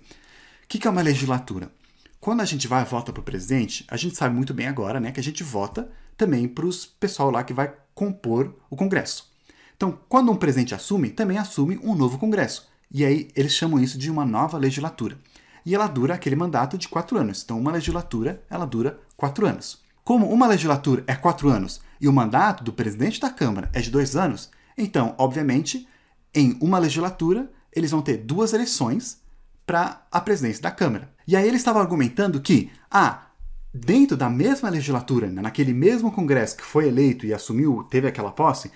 O 0.73 0.79
que 0.79 0.87
é 0.87 0.89
uma 0.89 1.03
legislatura? 1.03 1.71
Quando 2.19 2.41
a 2.41 2.45
gente 2.45 2.67
vai 2.67 2.81
e 2.81 2.85
vota 2.85 3.13
para 3.13 3.21
o 3.21 3.23
presidente, 3.23 3.85
a 3.87 3.95
gente 3.95 4.15
sabe 4.15 4.35
muito 4.35 4.55
bem 4.55 4.65
agora 4.67 4.99
né, 4.99 5.11
que 5.11 5.19
a 5.19 5.23
gente 5.23 5.43
vota 5.43 5.87
também 6.17 6.47
para 6.47 6.65
os 6.65 6.83
pessoal 6.83 7.29
lá 7.29 7.43
que 7.43 7.53
vai 7.53 7.71
compor 7.93 8.55
o 8.71 8.75
Congresso. 8.75 9.31
Então, 9.77 9.99
quando 10.09 10.31
um 10.31 10.35
presidente 10.35 10.73
assume, 10.73 11.11
também 11.11 11.37
assume 11.37 11.77
um 11.83 11.93
novo 11.93 12.17
Congresso. 12.17 12.67
E 12.91 13.05
aí 13.05 13.29
eles 13.35 13.53
chamam 13.53 13.79
isso 13.79 13.99
de 13.99 14.09
uma 14.09 14.25
nova 14.25 14.57
legislatura. 14.57 15.15
E 15.63 15.75
ela 15.75 15.85
dura 15.85 16.15
aquele 16.15 16.35
mandato 16.35 16.75
de 16.75 16.89
quatro 16.89 17.19
anos. 17.19 17.43
Então, 17.43 17.59
uma 17.59 17.71
legislatura, 17.71 18.43
ela 18.49 18.65
dura 18.65 18.99
quatro 19.15 19.45
anos. 19.45 19.79
Como 20.03 20.27
uma 20.27 20.47
legislatura 20.47 21.03
é 21.05 21.13
quatro 21.13 21.49
anos 21.49 21.81
e 22.01 22.07
o 22.07 22.13
mandato 22.13 22.63
do 22.63 22.73
presidente 22.73 23.19
da 23.19 23.29
Câmara 23.29 23.69
é 23.73 23.79
de 23.79 23.91
dois 23.91 24.15
anos, 24.15 24.49
então, 24.75 25.13
obviamente, 25.19 25.87
em 26.33 26.57
uma 26.59 26.79
legislatura, 26.79 27.47
eles 27.71 27.91
vão 27.91 28.01
ter 28.01 28.17
duas 28.17 28.53
eleições 28.53 29.21
para 29.65 30.05
a 30.11 30.19
presidência 30.21 30.61
da 30.61 30.71
Câmara. 30.71 31.09
E 31.27 31.35
aí 31.35 31.47
ele 31.47 31.57
estava 31.57 31.79
argumentando 31.79 32.41
que, 32.41 32.69
ah, 32.91 33.27
dentro 33.73 34.15
da 34.15 34.29
mesma 34.29 34.69
legislatura, 34.69 35.27
né, 35.27 35.41
naquele 35.41 35.73
mesmo 35.73 36.11
Congresso 36.11 36.57
que 36.57 36.63
foi 36.63 36.87
eleito 36.87 37.25
e 37.25 37.33
assumiu, 37.33 37.83
teve 37.89 38.07
aquela 38.07 38.31
posse, 38.31 38.71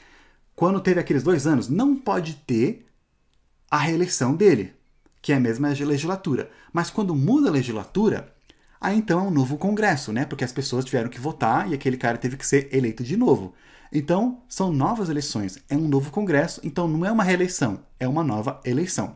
quando 0.55 0.81
teve 0.81 0.99
aqueles 0.99 1.23
dois 1.23 1.45
anos, 1.45 1.69
não 1.69 1.95
pode 1.95 2.35
ter 2.47 2.87
a 3.69 3.77
reeleição 3.77 4.35
dele, 4.35 4.73
que 5.21 5.31
é 5.31 5.35
a 5.35 5.39
mesma 5.39 5.67
legislatura. 5.67 6.49
Mas 6.73 6.89
quando 6.89 7.13
muda 7.13 7.49
a 7.49 7.51
legislatura, 7.51 8.33
aí 8.79 8.97
então 8.97 9.19
é 9.19 9.23
um 9.23 9.31
novo 9.31 9.57
Congresso, 9.57 10.11
né? 10.11 10.25
Porque 10.25 10.43
as 10.43 10.51
pessoas 10.51 10.85
tiveram 10.85 11.09
que 11.09 11.19
votar 11.19 11.69
e 11.69 11.75
aquele 11.75 11.97
cara 11.97 12.17
teve 12.17 12.37
que 12.37 12.47
ser 12.47 12.69
eleito 12.73 13.03
de 13.03 13.15
novo. 13.15 13.53
Então, 13.91 14.41
são 14.49 14.71
novas 14.71 15.09
eleições, 15.09 15.59
é 15.69 15.75
um 15.75 15.87
novo 15.87 16.11
Congresso, 16.11 16.59
então 16.63 16.87
não 16.87 17.05
é 17.05 17.11
uma 17.11 17.23
reeleição, 17.23 17.79
é 17.99 18.07
uma 18.07 18.23
nova 18.23 18.59
eleição. 18.65 19.15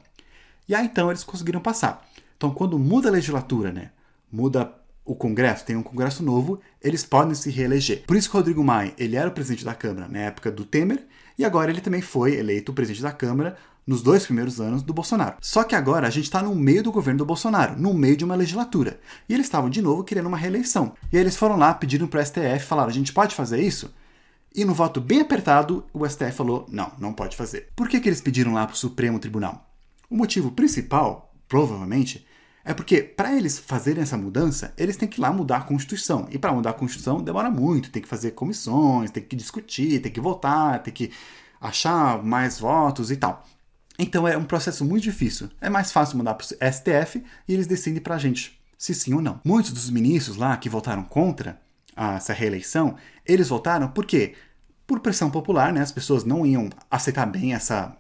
E 0.68 0.75
aí 0.75 0.86
então 0.86 1.10
eles 1.10 1.24
conseguiram 1.24 1.60
passar. 1.60 2.08
Então 2.38 2.51
quando 2.51 2.77
muda 2.80 3.10
a 3.10 3.12
legislatura, 3.12 3.72
né, 3.72 3.91
muda 4.32 4.74
o 5.03 5.15
Congresso, 5.15 5.65
tem 5.65 5.75
um 5.75 5.84
Congresso 5.84 6.24
novo, 6.24 6.60
eles 6.82 7.03
podem 7.03 7.34
se 7.34 7.50
reeleger. 7.50 8.03
Por 8.06 8.15
isso 8.15 8.30
que 8.30 8.38
Rodrigo 8.38 8.63
Maia, 8.63 8.94
ele 8.98 9.15
era 9.15 9.30
o 9.30 9.34
presidente 9.34 9.65
da 9.65 9.74
Câmara 9.74 10.08
na 10.08 10.20
época 10.20 10.51
do 10.51 10.63
Temer, 10.63 11.06
e 11.38 11.44
agora 11.44 11.72
ele 11.72 11.82
também 11.82 12.01
foi 12.01 12.36
eleito 12.36 12.74
presidente 12.74 13.01
da 13.01 13.12
Câmara 13.12 13.58
nos 13.86 14.01
dois 14.01 14.25
primeiros 14.25 14.62
anos 14.62 14.84
do 14.84 14.94
Bolsonaro. 14.94 15.38
Só 15.41 15.63
que 15.63 15.75
agora 15.75 16.08
a 16.08 16.10
gente 16.10 16.25
está 16.25 16.41
no 16.41 16.53
meio 16.56 16.84
do 16.84 16.91
governo 16.91 17.20
do 17.20 17.25
Bolsonaro, 17.25 17.80
no 17.80 17.94
meio 17.94 18.15
de 18.15 18.24
uma 18.24 18.36
legislatura. 18.36 19.00
E 19.27 19.34
eles 19.34 19.48
estavam 19.48 19.70
de 19.70 19.82
novo 19.82 20.03
querendo 20.03 20.27
uma 20.27 20.38
reeleição. 20.38 20.94
E 21.12 21.18
aí 21.18 21.24
eles 21.24 21.36
foram 21.36 21.58
lá, 21.58 21.74
pediram 21.74 22.08
para 22.08 22.22
o 22.22 22.25
STF, 22.25 22.65
falaram: 22.65 22.89
a 22.89 22.94
gente 22.94 23.12
pode 23.12 23.36
fazer 23.36 23.60
isso? 23.60 23.94
E 24.53 24.65
no 24.65 24.74
voto 24.74 25.01
bem 25.01 25.22
apertado, 25.22 25.84
o 25.94 26.08
STF 26.08 26.32
falou: 26.32 26.65
não, 26.70 26.91
não 27.00 27.13
pode 27.13 27.36
fazer. 27.36 27.70
Por 27.75 27.89
que, 27.89 28.00
que 28.00 28.08
eles 28.08 28.22
pediram 28.22 28.53
lá 28.53 28.65
para 28.65 28.74
o 28.75 28.77
Supremo 28.77 29.20
Tribunal? 29.20 29.71
O 30.12 30.18
motivo 30.18 30.51
principal, 30.51 31.34
provavelmente, 31.48 32.27
é 32.65 32.74
porque 32.74 33.01
para 33.01 33.34
eles 33.34 33.58
fazerem 33.58 34.03
essa 34.03 34.18
mudança, 34.18 34.74
eles 34.77 34.98
têm 34.98 35.08
que 35.08 35.20
ir 35.20 35.22
lá 35.22 35.32
mudar 35.32 35.58
a 35.58 35.62
Constituição. 35.62 36.27
E 36.30 36.38
para 36.38 36.51
mudar 36.51 36.72
a 36.72 36.74
Constituição 36.74 37.24
demora 37.24 37.50
muito, 37.50 37.89
tem 37.89 38.01
que 38.01 38.10
fazer 38.10 38.32
comissões, 38.32 39.10
tem 39.10 39.24
que 39.24 39.38
discutir, 39.38 40.01
tem 40.01 40.12
que 40.12 40.20
votar, 40.20 40.84
tem 40.84 40.94
que 40.94 41.12
achar 41.62 42.22
mais 42.22 42.60
votos 42.60 43.10
e 43.10 43.15
tal. 43.15 43.48
Então 43.98 44.27
é 44.27 44.38
um 44.38 44.44
processo 44.44 44.84
muito 44.84 45.03
difícil. 45.03 45.50
É 45.62 45.70
mais 45.70 45.94
fácil 45.94 46.18
mudar 46.18 46.34
para 46.34 46.44
o 46.44 46.74
STF 46.74 47.24
e 47.48 47.53
eles 47.53 47.65
decidem 47.65 48.01
para 48.01 48.15
a 48.15 48.20
gente 48.20 48.62
se 48.77 48.94
sim 48.94 49.13
ou 49.13 49.22
não. 49.22 49.39
Muitos 49.46 49.72
dos 49.72 49.89
ministros 49.89 50.36
lá 50.36 50.58
que 50.58 50.68
votaram 50.68 51.06
contra 51.06 51.58
essa 51.96 52.34
reeleição, 52.34 52.98
eles 53.25 53.48
votaram 53.48 53.88
por 53.88 54.06
quê? 54.06 54.36
Por 54.86 55.00
pressão 55.00 55.32
popular, 55.32 55.72
né? 55.72 55.80
As 55.80 55.91
pessoas 55.91 56.25
não 56.25 56.46
iam 56.46 56.70
aceitar 56.89 57.25
bem 57.25 57.53
essa 57.53 57.96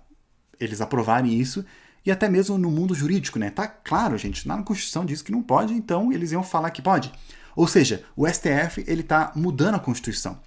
eles 0.59 0.81
aprovarem 0.81 1.33
isso 1.39 1.65
e 2.05 2.11
até 2.11 2.27
mesmo 2.27 2.57
no 2.57 2.71
mundo 2.71 2.93
jurídico, 2.93 3.37
né? 3.37 3.49
Tá 3.49 3.67
claro, 3.67 4.17
gente, 4.17 4.47
na 4.47 4.61
Constituição 4.63 5.05
diz 5.05 5.21
que 5.21 5.31
não 5.31 5.41
pode, 5.41 5.73
então 5.73 6.11
eles 6.11 6.31
iam 6.31 6.43
falar 6.43 6.71
que 6.71 6.81
pode. 6.81 7.11
Ou 7.55 7.67
seja, 7.67 8.03
o 8.15 8.27
STF 8.27 8.83
ele 8.87 9.01
está 9.01 9.31
mudando 9.35 9.75
a 9.75 9.79
Constituição. 9.79 10.39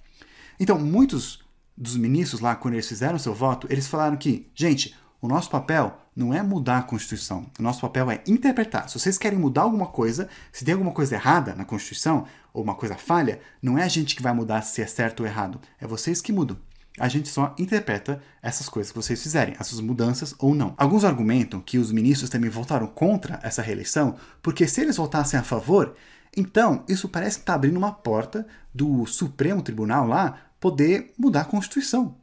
Então, 0.59 0.79
muitos 0.79 1.43
dos 1.77 1.95
ministros 1.95 2.41
lá, 2.41 2.55
quando 2.55 2.75
eles 2.75 2.87
fizeram 2.87 3.19
seu 3.19 3.33
voto, 3.33 3.67
eles 3.69 3.87
falaram 3.87 4.15
que, 4.15 4.49
gente, 4.55 4.95
o 5.21 5.27
nosso 5.27 5.49
papel 5.49 5.99
não 6.15 6.33
é 6.33 6.41
mudar 6.41 6.77
a 6.77 6.83
Constituição, 6.83 7.45
o 7.59 7.61
nosso 7.61 7.81
papel 7.81 8.09
é 8.09 8.21
interpretar. 8.25 8.87
Se 8.87 8.97
vocês 8.97 9.17
querem 9.17 9.37
mudar 9.37 9.63
alguma 9.63 9.87
coisa, 9.87 10.29
se 10.51 10.63
tem 10.63 10.73
alguma 10.73 10.91
coisa 10.91 11.15
errada 11.15 11.53
na 11.55 11.65
Constituição, 11.65 12.25
ou 12.53 12.63
uma 12.63 12.75
coisa 12.75 12.95
falha, 12.95 13.41
não 13.61 13.77
é 13.77 13.83
a 13.83 13.87
gente 13.87 14.15
que 14.15 14.21
vai 14.21 14.33
mudar 14.33 14.61
se 14.61 14.81
é 14.81 14.87
certo 14.87 15.21
ou 15.21 15.25
errado, 15.25 15.59
é 15.79 15.85
vocês 15.85 16.21
que 16.21 16.31
mudam. 16.31 16.57
A 16.97 17.09
gente 17.09 17.27
só 17.27 17.53
interpreta 17.59 18.21
essas 18.41 18.69
coisas 18.69 18.91
que 18.91 18.97
vocês 18.97 19.21
fizerem, 19.21 19.55
essas 19.59 19.79
mudanças 19.81 20.33
ou 20.39 20.55
não. 20.55 20.73
Alguns 20.77 21.03
argumentam 21.03 21.59
que 21.59 21.77
os 21.77 21.91
ministros 21.91 22.29
também 22.29 22.49
votaram 22.49 22.87
contra 22.87 23.39
essa 23.43 23.61
reeleição, 23.61 24.15
porque 24.41 24.67
se 24.67 24.81
eles 24.81 24.95
votassem 24.95 25.39
a 25.39 25.43
favor, 25.43 25.95
então 26.35 26.83
isso 26.87 27.09
parece 27.09 27.37
que 27.37 27.43
está 27.43 27.53
abrindo 27.53 27.77
uma 27.77 27.91
porta 27.91 28.47
do 28.73 29.05
Supremo 29.05 29.61
Tribunal 29.61 30.07
lá 30.07 30.37
poder 30.59 31.13
mudar 31.17 31.41
a 31.41 31.45
Constituição. 31.45 32.15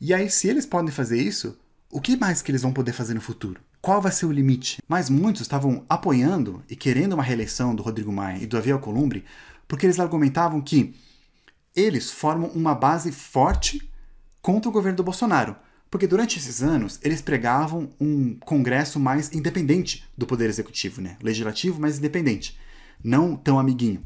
E 0.00 0.12
aí, 0.12 0.28
se 0.28 0.48
eles 0.48 0.66
podem 0.66 0.90
fazer 0.90 1.20
isso, 1.20 1.58
o 1.90 2.00
que 2.00 2.16
mais 2.16 2.42
que 2.42 2.50
eles 2.50 2.62
vão 2.62 2.72
poder 2.72 2.92
fazer 2.92 3.14
no 3.14 3.20
futuro? 3.20 3.60
Qual 3.80 4.00
vai 4.00 4.12
ser 4.12 4.26
o 4.26 4.32
limite? 4.32 4.82
Mas 4.86 5.08
muitos 5.08 5.42
estavam 5.42 5.84
apoiando 5.88 6.62
e 6.68 6.76
querendo 6.76 7.14
uma 7.14 7.22
reeleição 7.22 7.74
do 7.74 7.82
Rodrigo 7.82 8.12
Maia 8.12 8.42
e 8.42 8.46
do 8.46 8.56
Avi 8.56 8.70
Alcolumbre 8.72 9.24
porque 9.66 9.86
eles 9.86 9.98
argumentavam 9.98 10.60
que 10.60 10.94
eles 11.74 12.10
formam 12.10 12.50
uma 12.50 12.74
base 12.74 13.10
forte 13.10 13.90
contra 14.42 14.68
o 14.68 14.72
governo 14.72 14.96
do 14.96 15.04
Bolsonaro. 15.04 15.56
Porque 15.88 16.06
durante 16.06 16.38
esses 16.38 16.62
anos 16.62 16.98
eles 17.02 17.22
pregavam 17.22 17.90
um 18.00 18.34
Congresso 18.40 18.98
mais 18.98 19.32
independente 19.32 20.04
do 20.18 20.26
Poder 20.26 20.48
Executivo, 20.48 21.00
né? 21.00 21.16
Legislativo, 21.22 21.80
mas 21.80 21.98
independente. 21.98 22.58
Não 23.02 23.36
tão 23.36 23.58
amiguinho. 23.58 24.02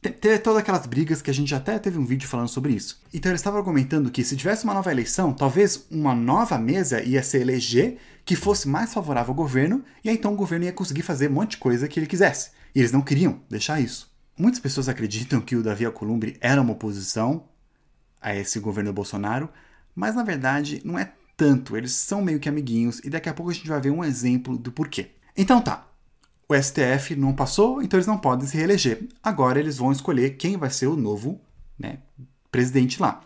Teve 0.00 0.38
todas 0.38 0.60
aquelas 0.60 0.86
brigas 0.86 1.20
que 1.20 1.30
a 1.30 1.34
gente 1.34 1.52
até 1.54 1.76
teve 1.78 1.98
um 1.98 2.04
vídeo 2.04 2.28
falando 2.28 2.48
sobre 2.48 2.72
isso. 2.72 3.02
Então 3.12 3.32
eles 3.32 3.40
estavam 3.40 3.58
argumentando 3.58 4.10
que 4.10 4.22
se 4.22 4.36
tivesse 4.36 4.62
uma 4.62 4.74
nova 4.74 4.92
eleição, 4.92 5.32
talvez 5.32 5.86
uma 5.90 6.14
nova 6.14 6.56
mesa 6.56 7.02
ia 7.02 7.22
se 7.22 7.36
eleger 7.36 7.98
que 8.24 8.36
fosse 8.36 8.68
mais 8.68 8.94
favorável 8.94 9.32
ao 9.32 9.36
governo, 9.36 9.84
e 10.04 10.08
aí 10.08 10.14
então 10.14 10.32
o 10.32 10.36
governo 10.36 10.66
ia 10.66 10.72
conseguir 10.72 11.02
fazer 11.02 11.28
um 11.30 11.34
monte 11.34 11.52
de 11.52 11.56
coisa 11.56 11.88
que 11.88 11.98
ele 11.98 12.06
quisesse. 12.06 12.50
E 12.74 12.78
eles 12.78 12.92
não 12.92 13.02
queriam 13.02 13.40
deixar 13.50 13.80
isso. 13.80 14.08
Muitas 14.38 14.60
pessoas 14.60 14.88
acreditam 14.88 15.40
que 15.40 15.56
o 15.56 15.62
Davi 15.64 15.84
Alcolumbre 15.84 16.36
era 16.40 16.62
uma 16.62 16.72
oposição 16.72 17.47
a 18.20 18.34
esse 18.34 18.58
governo 18.60 18.92
Bolsonaro, 18.92 19.48
mas 19.94 20.14
na 20.14 20.22
verdade 20.22 20.80
não 20.84 20.98
é 20.98 21.12
tanto, 21.36 21.76
eles 21.76 21.92
são 21.92 22.22
meio 22.22 22.40
que 22.40 22.48
amiguinhos 22.48 23.00
e 23.04 23.10
daqui 23.10 23.28
a 23.28 23.34
pouco 23.34 23.50
a 23.50 23.54
gente 23.54 23.68
vai 23.68 23.80
ver 23.80 23.90
um 23.90 24.04
exemplo 24.04 24.58
do 24.58 24.72
porquê. 24.72 25.10
Então 25.36 25.60
tá, 25.60 25.86
o 26.48 26.54
STF 26.54 27.14
não 27.14 27.32
passou, 27.32 27.82
então 27.82 27.96
eles 27.96 28.06
não 28.06 28.18
podem 28.18 28.46
se 28.46 28.56
reeleger. 28.56 29.06
Agora 29.22 29.60
eles 29.60 29.76
vão 29.76 29.92
escolher 29.92 30.36
quem 30.36 30.56
vai 30.56 30.70
ser 30.70 30.86
o 30.86 30.96
novo 30.96 31.40
né, 31.78 31.98
presidente 32.50 33.00
lá 33.00 33.22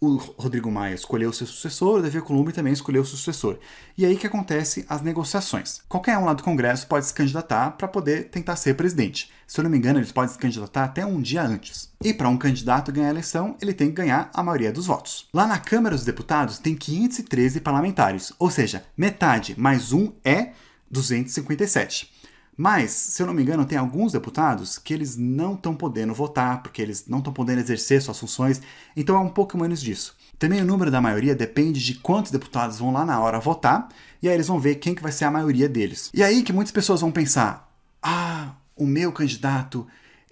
o 0.00 0.16
Rodrigo 0.16 0.70
Maia 0.70 0.94
escolheu 0.94 1.32
seu 1.32 1.46
sucessor, 1.46 1.98
o 1.98 2.02
Davi 2.02 2.18
Alcolumbre 2.18 2.52
também 2.52 2.72
escolheu 2.72 3.02
o 3.02 3.06
sucessor. 3.06 3.58
E 3.96 4.04
aí 4.04 4.16
que 4.16 4.26
acontece 4.26 4.84
as 4.88 5.00
negociações. 5.00 5.80
Qualquer 5.88 6.18
um 6.18 6.24
lá 6.24 6.34
do 6.34 6.42
Congresso 6.42 6.86
pode 6.86 7.06
se 7.06 7.14
candidatar 7.14 7.72
para 7.72 7.88
poder 7.88 8.28
tentar 8.28 8.56
ser 8.56 8.74
presidente. 8.74 9.30
Se 9.46 9.58
eu 9.58 9.64
não 9.64 9.70
me 9.70 9.78
engano, 9.78 9.98
eles 9.98 10.12
podem 10.12 10.32
se 10.32 10.38
candidatar 10.38 10.84
até 10.84 11.06
um 11.06 11.20
dia 11.20 11.42
antes. 11.42 11.90
E 12.04 12.12
para 12.12 12.28
um 12.28 12.36
candidato 12.36 12.92
ganhar 12.92 13.08
a 13.08 13.10
eleição, 13.10 13.56
ele 13.60 13.72
tem 13.72 13.88
que 13.88 13.94
ganhar 13.94 14.30
a 14.34 14.42
maioria 14.42 14.72
dos 14.72 14.86
votos. 14.86 15.28
Lá 15.32 15.46
na 15.46 15.58
Câmara 15.58 15.94
dos 15.94 16.04
Deputados 16.04 16.58
tem 16.58 16.74
513 16.74 17.60
parlamentares, 17.60 18.32
ou 18.38 18.50
seja, 18.50 18.84
metade 18.96 19.54
mais 19.58 19.92
um 19.92 20.12
é 20.24 20.50
257. 20.90 22.15
Mas, 22.56 22.90
se 22.90 23.22
eu 23.22 23.26
não 23.26 23.34
me 23.34 23.42
engano, 23.42 23.66
tem 23.66 23.76
alguns 23.76 24.12
deputados 24.12 24.78
que 24.78 24.94
eles 24.94 25.16
não 25.16 25.54
estão 25.54 25.74
podendo 25.74 26.14
votar, 26.14 26.62
porque 26.62 26.80
eles 26.80 27.06
não 27.06 27.18
estão 27.18 27.32
podendo 27.32 27.60
exercer 27.60 28.00
suas 28.00 28.18
funções, 28.18 28.62
então 28.96 29.16
é 29.16 29.20
um 29.20 29.28
pouco 29.28 29.58
menos 29.58 29.80
disso. 29.80 30.16
Também 30.38 30.62
o 30.62 30.64
número 30.64 30.90
da 30.90 31.00
maioria 31.00 31.34
depende 31.34 31.84
de 31.84 31.94
quantos 31.94 32.30
deputados 32.30 32.78
vão 32.78 32.92
lá 32.92 33.04
na 33.04 33.20
hora 33.20 33.38
votar, 33.38 33.88
e 34.22 34.28
aí 34.28 34.34
eles 34.34 34.48
vão 34.48 34.58
ver 34.58 34.76
quem 34.76 34.94
que 34.94 35.02
vai 35.02 35.12
ser 35.12 35.26
a 35.26 35.30
maioria 35.30 35.68
deles. 35.68 36.10
E 36.14 36.22
aí 36.22 36.42
que 36.42 36.52
muitas 36.52 36.72
pessoas 36.72 37.00
vão 37.00 37.12
pensar: 37.12 37.70
ah, 38.02 38.54
o 38.74 38.86
meu 38.86 39.12
candidato 39.12 39.86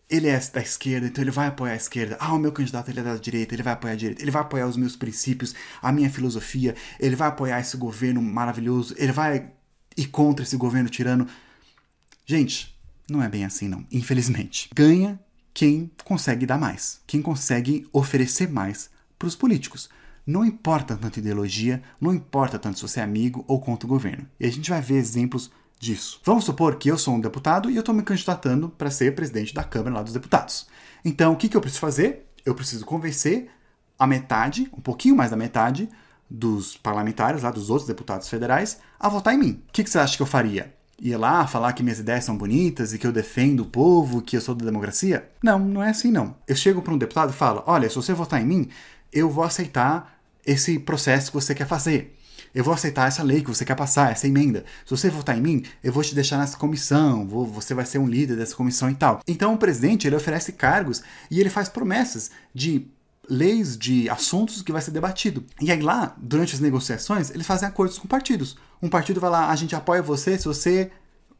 ele 0.09 0.29
é 0.29 0.39
da 0.53 0.61
esquerda, 0.61 1.07
então 1.07 1.23
ele 1.25 1.31
vai 1.31 1.49
apoiar 1.49 1.73
a 1.73 1.77
esquerda. 1.77 2.17
Ah, 2.21 2.35
o 2.35 2.39
meu 2.39 2.53
candidato 2.53 2.91
ele 2.91 3.01
é 3.01 3.03
da 3.03 3.17
direita, 3.17 3.55
ele 3.55 3.63
vai 3.63 3.73
apoiar 3.73 3.95
a 3.95 3.97
direita, 3.97 4.23
ele 4.23 4.31
vai 4.31 4.43
apoiar 4.43 4.67
os 4.67 4.77
meus 4.77 4.97
princípios, 4.97 5.55
a 5.81 5.91
minha 5.91 6.11
filosofia, 6.11 6.75
ele 7.01 7.17
vai 7.17 7.29
apoiar 7.29 7.61
esse 7.61 7.77
governo 7.77 8.21
maravilhoso, 8.23 8.95
ele 8.99 9.13
vai 9.13 9.51
ir 9.97 10.07
contra 10.07 10.45
esse 10.45 10.57
governo 10.57 10.89
tirano. 10.89 11.27
Gente, 12.27 12.75
não 13.09 13.23
é 13.23 13.29
bem 13.29 13.45
assim 13.45 13.69
não, 13.69 13.85
infelizmente. 13.93 14.71
Ganha 14.75 15.21
quem 15.53 15.91
consegue 16.05 16.47
dar 16.47 16.59
mais, 16.59 17.01
quem 17.07 17.21
consegue 17.21 17.87
oferecer 17.93 18.49
mais 18.49 18.91
para 19.19 19.29
os 19.29 19.37
políticos. 19.37 19.89
Não 20.27 20.45
importa 20.45 20.97
tanto 20.97 21.19
ideologia, 21.19 21.83
não 22.01 22.15
importa 22.15 22.59
tanto 22.59 22.79
se 22.79 22.83
você 22.83 23.01
é 23.01 23.03
amigo 23.03 23.45
ou 23.47 23.61
contra 23.61 23.87
o 23.87 23.89
governo. 23.89 24.27
E 24.41 24.47
a 24.47 24.51
gente 24.51 24.71
vai 24.71 24.81
ver 24.81 24.97
exemplos 24.97 25.51
disso. 25.79 26.21
Vamos 26.25 26.45
supor 26.45 26.77
que 26.77 26.91
eu 26.91 26.97
sou 26.97 27.15
um 27.15 27.21
deputado 27.21 27.71
e 27.71 27.77
eu 27.77 27.81
estou 27.81 27.95
me 27.95 28.03
candidatando 28.03 28.71
para 28.71 28.91
ser 28.91 29.15
presidente 29.15 29.53
da 29.53 29.63
Câmara 29.63 29.97
lá 29.97 30.03
dos 30.03 30.15
Deputados. 30.15 30.67
Então, 31.05 31.35
o 31.35 31.37
que, 31.37 31.49
que 31.49 31.57
eu 31.57 31.61
preciso 31.61 31.81
fazer? 31.81 32.27
Eu 32.45 32.55
preciso 32.55 32.87
convencer 32.87 33.51
a 33.99 34.07
metade, 34.07 34.69
um 34.73 34.81
pouquinho 34.81 35.15
mais 35.15 35.31
da 35.31 35.37
metade, 35.37 35.91
dos 36.29 36.77
parlamentares, 36.77 37.43
lá 37.43 37.51
dos 37.51 37.69
outros 37.69 37.87
deputados 37.87 38.29
federais, 38.29 38.79
a 38.99 39.11
votar 39.11 39.35
em 39.35 39.39
mim. 39.39 39.63
O 39.69 39.73
que, 39.73 39.85
que 39.85 39.91
você 39.91 39.99
acha 39.99 40.17
que 40.17 40.23
eu 40.23 40.27
faria? 40.27 40.75
Ir 41.05 41.17
lá 41.19 41.47
falar 41.47 41.75
que 41.75 41.83
minhas 41.83 41.99
ideias 41.99 42.25
são 42.25 42.37
bonitas 42.37 42.95
e 42.95 42.99
que 42.99 43.07
eu 43.07 43.13
defendo 43.13 43.61
o 43.61 43.67
povo, 43.67 44.23
que 44.23 44.37
eu 44.37 44.41
sou 44.41 44.55
da 44.55 44.65
democracia? 44.65 45.29
Não, 45.43 45.59
não 45.59 45.83
é 45.83 45.91
assim 45.91 46.11
não. 46.11 46.35
Eu 46.49 46.57
chego 46.57 46.81
para 46.81 46.95
um 46.95 46.99
deputado 46.99 47.31
e 47.31 47.37
falo: 47.37 47.63
olha, 47.67 47.89
se 47.89 47.95
você 47.95 48.15
votar 48.15 48.41
em 48.41 48.47
mim, 48.47 48.69
eu 49.13 49.29
vou 49.29 49.45
aceitar 49.45 50.19
esse 50.47 50.79
processo 50.79 51.31
que 51.31 51.37
você 51.37 51.55
quer 51.55 51.67
fazer. 51.67 52.17
Eu 52.55 52.65
vou 52.65 52.73
aceitar 52.73 53.09
essa 53.09 53.23
lei 53.23 53.43
que 53.43 53.49
você 53.49 53.65
quer 53.65 53.75
passar, 53.75 54.13
essa 54.13 54.29
emenda. 54.29 54.65
Se 54.85 54.91
você 54.91 55.11
votar 55.11 55.37
em 55.37 55.41
mim, 55.41 55.65
eu 55.83 55.93
vou 55.93 56.03
te 56.03 56.15
deixar 56.15 56.39
nessa 56.39 56.57
comissão, 56.57 57.27
vou, 57.27 57.45
você 57.45 57.75
vai 57.75 57.85
ser 57.85 57.99
um 57.99 58.07
líder 58.07 58.37
dessa 58.37 58.55
comissão 58.55 58.89
e 58.89 58.95
tal. 58.95 59.21
Então 59.27 59.55
o 59.55 59.59
presidente 59.59 60.07
ele 60.07 60.15
oferece 60.15 60.53
cargos 60.53 61.03
e 61.31 61.41
ele 61.41 61.51
faz 61.51 61.69
promessas 61.69 62.31
de 62.55 62.87
leis 63.29 63.77
de 63.77 64.09
assuntos 64.09 64.63
que 64.63 64.73
vai 64.73 64.81
ser 64.81 64.91
debatido. 64.91 65.45
E 65.61 65.71
aí 65.71 65.81
lá, 65.81 66.15
durante 66.17 66.55
as 66.55 66.61
negociações, 66.61 67.31
eles 67.31 67.47
fazem 67.47 67.69
acordos 67.69 67.99
com 67.99 68.07
partidos. 68.07 68.57
Um 68.85 68.91
partido 68.91 69.19
vai 69.19 69.31
lá, 69.31 69.49
a 69.49 69.57
gente 69.57 69.75
apoia 69.75 70.03
você 70.03 70.37
se 70.37 70.45
você 70.45 70.91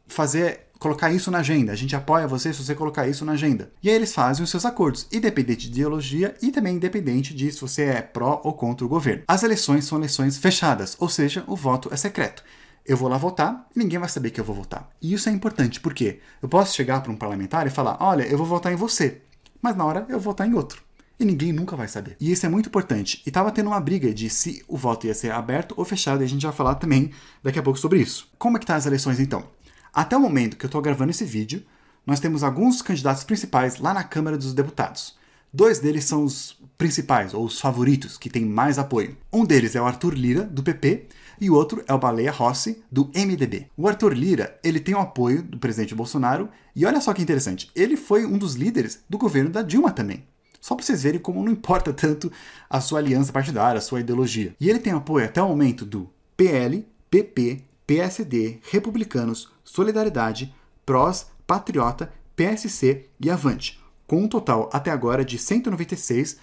fazer 0.07 0.69
colocar 0.79 1.13
isso 1.13 1.31
na 1.31 1.41
agenda. 1.41 1.73
A 1.73 1.77
gente 1.77 1.95
apoia 1.95 2.27
você 2.27 2.55
se 2.55 2.65
você 2.65 2.75
colocar 2.75 3.07
isso 3.07 3.23
na 3.23 3.33
agenda. 3.33 3.71
E 3.83 3.91
aí 3.91 3.95
eles 3.95 4.15
fazem 4.15 4.43
os 4.43 4.49
seus 4.49 4.65
acordos, 4.65 5.07
independente 5.13 5.69
de 5.69 5.75
ideologia 5.75 6.35
e 6.41 6.51
também 6.51 6.77
independente 6.77 7.35
de 7.35 7.53
se 7.53 7.61
você 7.61 7.83
é 7.83 8.01
pró 8.01 8.41
ou 8.43 8.55
contra 8.55 8.87
o 8.87 8.89
governo. 8.89 9.25
As 9.29 9.43
eleições 9.43 9.85
são 9.85 9.99
eleições 9.99 10.39
fechadas, 10.39 10.97
ou 10.99 11.11
seja, 11.11 11.45
o 11.47 11.55
voto 11.55 11.91
é 11.93 11.99
secreto. 11.99 12.43
Eu 12.87 12.97
vou 12.97 13.11
lá 13.11 13.19
votar 13.19 13.69
e 13.77 13.79
ninguém 13.79 13.99
vai 13.99 14.09
saber 14.09 14.31
que 14.31 14.41
eu 14.41 14.45
vou 14.45 14.57
votar. 14.57 14.89
E 15.03 15.13
isso 15.13 15.29
é 15.29 15.33
importante, 15.33 15.81
porque 15.81 16.21
eu 16.41 16.49
posso 16.49 16.75
chegar 16.75 17.03
para 17.03 17.13
um 17.13 17.17
parlamentar 17.17 17.67
e 17.67 17.71
falar: 17.71 17.99
olha, 18.01 18.23
eu 18.23 18.39
vou 18.39 18.47
votar 18.47 18.73
em 18.73 18.77
você, 18.77 19.21
mas 19.61 19.77
na 19.77 19.85
hora 19.85 20.07
eu 20.09 20.19
vou 20.19 20.33
votar 20.33 20.49
em 20.49 20.55
outro 20.55 20.84
e 21.19 21.25
ninguém 21.25 21.53
nunca 21.53 21.77
vai 21.77 21.89
saber. 21.89 22.17
E 22.21 22.31
isso 22.31 22.45
é 22.45 22.49
muito 22.49 22.69
importante. 22.69 23.23
E 23.25 23.29
estava 23.29 23.51
tendo 23.51 23.69
uma 23.69 23.81
briga 23.81 24.13
de 24.13 24.29
se 24.29 24.65
o 24.67 24.77
voto 24.77 25.07
ia 25.07 25.15
ser 25.15 25.31
aberto 25.31 25.75
ou 25.77 25.85
fechado, 25.85 26.23
e 26.23 26.25
a 26.25 26.29
gente 26.29 26.45
vai 26.45 26.55
falar 26.55 26.75
também 26.77 27.11
daqui 27.43 27.59
a 27.59 27.63
pouco 27.63 27.79
sobre 27.79 28.01
isso. 28.01 28.29
Como 28.39 28.57
é 28.57 28.61
que 28.61 28.67
tá 28.67 28.77
as 28.77 28.87
eleições 28.87 29.21
então? 29.21 29.49
Até 29.93 30.17
o 30.17 30.21
momento 30.21 30.57
que 30.57 30.65
eu 30.65 30.69
estou 30.69 30.83
gravando 30.83 31.11
esse 31.11 31.25
vídeo, 31.25 31.65
nós 32.07 32.21
temos 32.21 32.43
alguns 32.43 32.83
candidatos 32.83 33.25
principais 33.25 33.79
lá 33.79 33.95
na 33.95 34.05
Câmara 34.05 34.37
dos 34.37 34.53
Deputados. 34.53 35.17
Dois 35.53 35.79
deles 35.79 36.05
são 36.05 36.25
os 36.25 36.59
principais, 36.77 37.33
ou 37.33 37.45
os 37.45 37.61
favoritos, 37.61 38.19
que 38.19 38.29
têm 38.29 38.45
mais 38.45 38.77
apoio. 38.77 39.17
Um 39.33 39.45
deles 39.45 39.77
é 39.77 39.81
o 39.81 39.87
Arthur 39.87 40.13
Lira, 40.13 40.43
do 40.43 40.65
PP, 40.65 41.07
e 41.41 41.49
o 41.49 41.55
outro 41.55 41.85
é 41.87 41.95
o 41.95 41.99
Baleia 41.99 42.33
Rossi, 42.33 42.83
do 42.91 43.09
MDB. 43.15 43.69
O 43.77 43.87
Arthur 43.89 44.13
Lira, 44.15 44.59
ele 44.65 44.81
tem 44.81 44.97
o 44.97 45.01
apoio 45.01 45.43
do 45.45 45.59
presidente 45.59 45.95
Bolsonaro, 45.95 46.49
e 46.75 46.85
olha 46.85 47.01
só 47.01 47.15
que 47.15 47.23
interessante, 47.23 47.71
ele 47.75 47.97
foi 47.97 48.27
um 48.27 48.37
dos 48.37 48.55
líderes 48.55 49.05
do 49.09 49.17
governo 49.17 49.51
da 49.51 49.63
Dilma 49.63 49.93
também. 49.93 50.25
Só 50.65 50.75
para 50.75 50.83
vocês 50.83 51.03
verem 51.03 51.21
como 51.21 51.45
não 51.45 51.53
importa 51.53 51.93
tanto 51.93 52.33
a 52.71 52.81
sua 52.81 52.99
aliança 52.99 53.31
partidária, 53.31 53.77
a 53.77 53.83
sua 53.83 54.01
ideologia. 54.01 54.57
E 54.59 54.71
ele 54.71 54.79
tem 54.79 54.95
apoio 54.95 55.27
até 55.27 55.43
o 55.43 55.49
momento 55.49 55.85
do 55.85 56.09
PL, 56.39 56.89
PP, 57.11 57.63
PSD, 57.87 58.61
Republicanos, 58.71 59.53
Solidariedade, 59.63 60.55
PROS, 60.87 61.27
Patriota, 61.47 62.11
PSC 62.35 63.11
e 63.21 63.29
Avante, 63.29 63.79
com 64.07 64.23
um 64.23 64.27
total 64.27 64.71
até 64.73 64.91
agora 64.91 65.23
de 65.23 65.37
196 65.37 66.39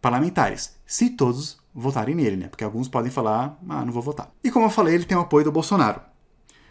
parlamentares, 0.00 0.76
se 0.86 1.10
todos 1.10 1.58
votarem 1.74 2.14
nele, 2.14 2.36
né? 2.36 2.46
Porque 2.46 2.62
alguns 2.62 2.86
podem 2.86 3.10
falar, 3.10 3.58
ah, 3.68 3.84
não 3.84 3.92
vou 3.92 4.02
votar. 4.02 4.32
E 4.44 4.52
como 4.52 4.66
eu 4.66 4.70
falei, 4.70 4.94
ele 4.94 5.04
tem 5.04 5.18
o 5.18 5.22
apoio 5.22 5.46
do 5.46 5.50
Bolsonaro. 5.50 6.00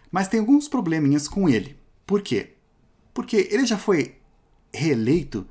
Mas 0.09 0.29
tem 0.29 0.39
alguns 0.39 0.69
probleminhas 0.69 1.27
com 1.27 1.49
ele. 1.49 1.77
Por 2.05 2.21
quê? 2.21 2.53
Porque 3.13 3.49
ele 3.51 3.65
já 3.65 3.77
foi 3.77 4.15
reeleito 4.73 5.45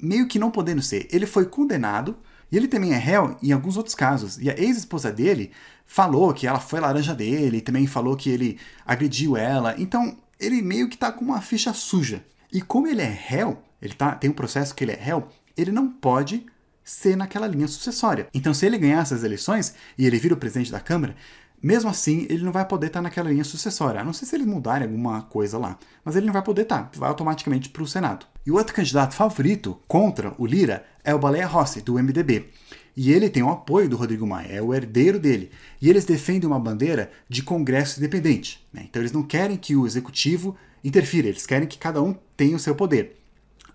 meio 0.00 0.26
que 0.28 0.38
não 0.38 0.50
podendo 0.50 0.82
ser. 0.82 1.08
Ele 1.10 1.26
foi 1.26 1.46
condenado 1.46 2.16
e 2.50 2.56
ele 2.56 2.68
também 2.68 2.92
é 2.92 2.96
réu 2.96 3.36
em 3.42 3.52
alguns 3.52 3.76
outros 3.76 3.94
casos. 3.94 4.38
E 4.38 4.50
a 4.50 4.58
ex-esposa 4.58 5.12
dele 5.12 5.50
falou 5.86 6.32
que 6.32 6.46
ela 6.46 6.60
foi 6.60 6.80
laranja 6.80 7.14
dele, 7.14 7.58
e 7.58 7.62
também 7.62 7.86
falou 7.86 8.16
que 8.16 8.30
ele 8.30 8.58
agrediu 8.84 9.36
ela. 9.36 9.74
Então, 9.78 10.16
ele 10.38 10.62
meio 10.62 10.88
que 10.88 10.98
tá 10.98 11.10
com 11.10 11.24
uma 11.24 11.40
ficha 11.40 11.72
suja. 11.72 12.24
E 12.52 12.60
como 12.60 12.86
ele 12.86 13.02
é 13.02 13.08
réu, 13.08 13.62
ele 13.80 13.94
tá, 13.94 14.14
tem 14.14 14.30
um 14.30 14.34
processo 14.34 14.74
que 14.74 14.84
ele 14.84 14.92
é 14.92 14.98
réu, 14.98 15.28
ele 15.56 15.72
não 15.72 15.88
pode 15.88 16.46
ser 16.84 17.16
naquela 17.16 17.46
linha 17.46 17.68
sucessória. 17.68 18.28
Então, 18.32 18.54
se 18.54 18.64
ele 18.64 18.78
ganhar 18.78 19.02
essas 19.02 19.24
eleições 19.24 19.74
e 19.96 20.06
ele 20.06 20.18
vira 20.18 20.34
o 20.34 20.38
presidente 20.38 20.72
da 20.72 20.80
Câmara, 20.80 21.14
mesmo 21.62 21.90
assim, 21.90 22.26
ele 22.30 22.44
não 22.44 22.52
vai 22.52 22.64
poder 22.64 22.86
estar 22.86 23.02
naquela 23.02 23.30
linha 23.30 23.44
sucessória, 23.44 24.00
a 24.00 24.04
não 24.04 24.12
ser 24.12 24.26
se 24.26 24.36
eles 24.36 24.46
mudarem 24.46 24.86
alguma 24.86 25.22
coisa 25.22 25.58
lá. 25.58 25.78
Mas 26.04 26.16
ele 26.16 26.26
não 26.26 26.32
vai 26.32 26.42
poder 26.42 26.62
estar, 26.62 26.90
vai 26.94 27.08
automaticamente 27.08 27.68
para 27.68 27.82
o 27.82 27.86
Senado. 27.86 28.26
E 28.48 28.50
o 28.50 28.54
outro 28.54 28.74
candidato 28.74 29.14
favorito 29.14 29.78
contra 29.86 30.34
o 30.38 30.46
Lira 30.46 30.82
é 31.04 31.14
o 31.14 31.18
Baleia 31.18 31.46
Rossi, 31.46 31.82
do 31.82 32.02
MDB. 32.02 32.48
E 32.96 33.12
ele 33.12 33.28
tem 33.28 33.42
o 33.42 33.50
apoio 33.50 33.90
do 33.90 33.96
Rodrigo 33.98 34.26
Maia, 34.26 34.52
é 34.52 34.62
o 34.62 34.72
herdeiro 34.72 35.18
dele. 35.18 35.50
E 35.82 35.90
eles 35.90 36.06
defendem 36.06 36.48
uma 36.48 36.58
bandeira 36.58 37.10
de 37.28 37.42
Congresso 37.42 38.00
independente. 38.00 38.66
Né? 38.72 38.86
Então 38.88 39.02
eles 39.02 39.12
não 39.12 39.22
querem 39.22 39.58
que 39.58 39.76
o 39.76 39.86
executivo 39.86 40.56
interfira, 40.82 41.28
eles 41.28 41.44
querem 41.44 41.68
que 41.68 41.76
cada 41.76 42.00
um 42.00 42.14
tenha 42.38 42.56
o 42.56 42.58
seu 42.58 42.74
poder. 42.74 43.20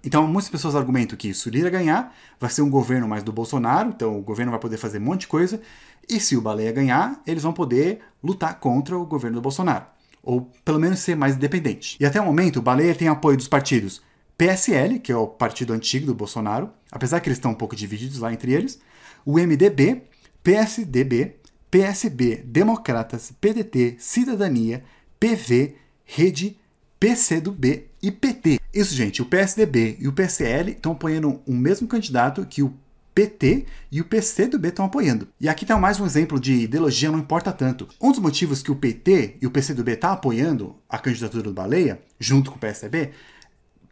Então 0.03 0.25
muitas 0.25 0.50
pessoas 0.50 0.74
argumentam 0.74 1.15
que 1.15 1.36
se 1.36 1.48
o 1.48 1.51
Lira 1.51 1.70
ganhar, 1.70 2.12
vai 2.39 2.50
ser 2.50 2.63
um 2.63 2.70
governo 2.72 3.08
mais 3.08 3.22
do 3.22 3.32
Bolsonaro, 3.32 3.89
então 3.89 4.18
o 4.18 4.24
governo 4.24 4.50
vai 4.50 4.60
poder 4.60 4.77
fazer 4.77 4.98
um 4.98 5.01
monte 5.01 5.22
de 5.22 5.27
coisa, 5.27 5.62
e 6.10 6.20
se 6.20 6.36
o 6.36 6.42
Baleia 6.42 6.72
ganhar, 6.72 7.22
eles 7.27 7.44
vão 7.44 7.53
poder 7.53 8.00
lutar 8.24 8.60
contra 8.60 8.98
o 8.98 9.06
governo 9.06 9.36
do 9.36 9.42
Bolsonaro. 9.44 9.86
Ou 10.24 10.51
pelo 10.65 10.80
menos 10.80 10.98
ser 10.98 11.15
mais 11.15 11.36
independente. 11.36 11.96
E 12.00 12.08
até 12.08 12.20
o 12.20 12.25
momento, 12.25 12.58
o 12.58 12.62
Baleia 12.63 12.96
tem 12.96 13.08
apoio 13.08 13.38
dos 13.38 13.48
partidos 13.48 14.01
PSL, 14.37 14.99
que 14.99 15.11
é 15.11 15.15
o 15.15 15.27
partido 15.27 15.73
antigo 15.73 16.05
do 16.05 16.15
Bolsonaro, 16.15 16.71
apesar 16.91 17.19
que 17.19 17.27
eles 17.27 17.37
estão 17.37 17.51
um 17.51 17.55
pouco 17.55 17.75
divididos 17.75 18.19
lá 18.19 18.33
entre 18.33 18.53
eles, 18.53 18.79
o 19.25 19.39
MDB, 19.39 20.03
PSDB, 20.43 21.35
PSB, 21.71 22.43
Democratas, 22.45 23.31
PDT, 23.39 23.95
Cidadania, 23.97 24.83
PV, 25.19 25.75
Rede, 26.05 26.57
PCdoB 26.99 27.87
e 28.01 28.11
PT. 28.11 28.59
Isso, 28.73 28.93
gente, 28.93 29.21
o 29.21 29.25
PSDB 29.25 29.97
e 29.99 30.07
o 30.07 30.13
PCL 30.13 30.71
estão 30.71 30.91
apoiando 30.91 31.41
o 31.45 31.53
mesmo 31.53 31.87
candidato 31.87 32.45
que 32.45 32.61
o 32.61 32.73
PT 33.13 33.65
e 33.91 34.01
o 34.01 34.05
PCdoB 34.05 34.67
estão 34.67 34.85
apoiando. 34.85 35.27
E 35.39 35.47
aqui 35.47 35.63
está 35.63 35.77
mais 35.77 35.99
um 35.99 36.05
exemplo 36.05 36.39
de 36.39 36.53
ideologia 36.53 37.11
não 37.11 37.19
importa 37.19 37.51
tanto. 37.51 37.87
Um 38.01 38.11
dos 38.11 38.19
motivos 38.19 38.61
que 38.61 38.71
o 38.71 38.75
PT 38.75 39.37
e 39.41 39.47
o 39.47 39.51
PCdoB 39.51 39.91
estão 39.91 40.09
tá 40.09 40.13
apoiando 40.15 40.75
a 40.89 40.97
candidatura 40.97 41.43
do 41.43 41.53
Baleia, 41.53 42.01
junto 42.19 42.49
com 42.49 42.57
o 42.57 42.59
PSDB, 42.59 43.11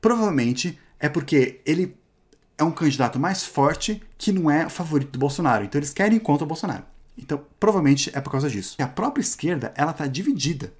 provavelmente 0.01 0.77
é 0.99 1.07
porque 1.07 1.61
ele 1.65 1.95
é 2.57 2.63
um 2.63 2.71
candidato 2.71 3.19
mais 3.19 3.45
forte 3.45 4.01
que 4.17 4.31
não 4.31 4.51
é 4.51 4.67
favorito 4.69 5.11
do 5.11 5.19
Bolsonaro. 5.19 5.63
Então 5.63 5.79
eles 5.79 5.93
querem 5.93 6.19
contra 6.19 6.43
o 6.43 6.47
Bolsonaro. 6.47 6.83
Então, 7.17 7.43
provavelmente 7.59 8.09
é 8.13 8.19
por 8.19 8.31
causa 8.31 8.49
disso. 8.49 8.75
E 8.79 8.83
a 8.83 8.87
própria 8.87 9.21
esquerda, 9.21 9.73
ela 9.75 9.91
está 9.91 10.07
dividida. 10.07 10.73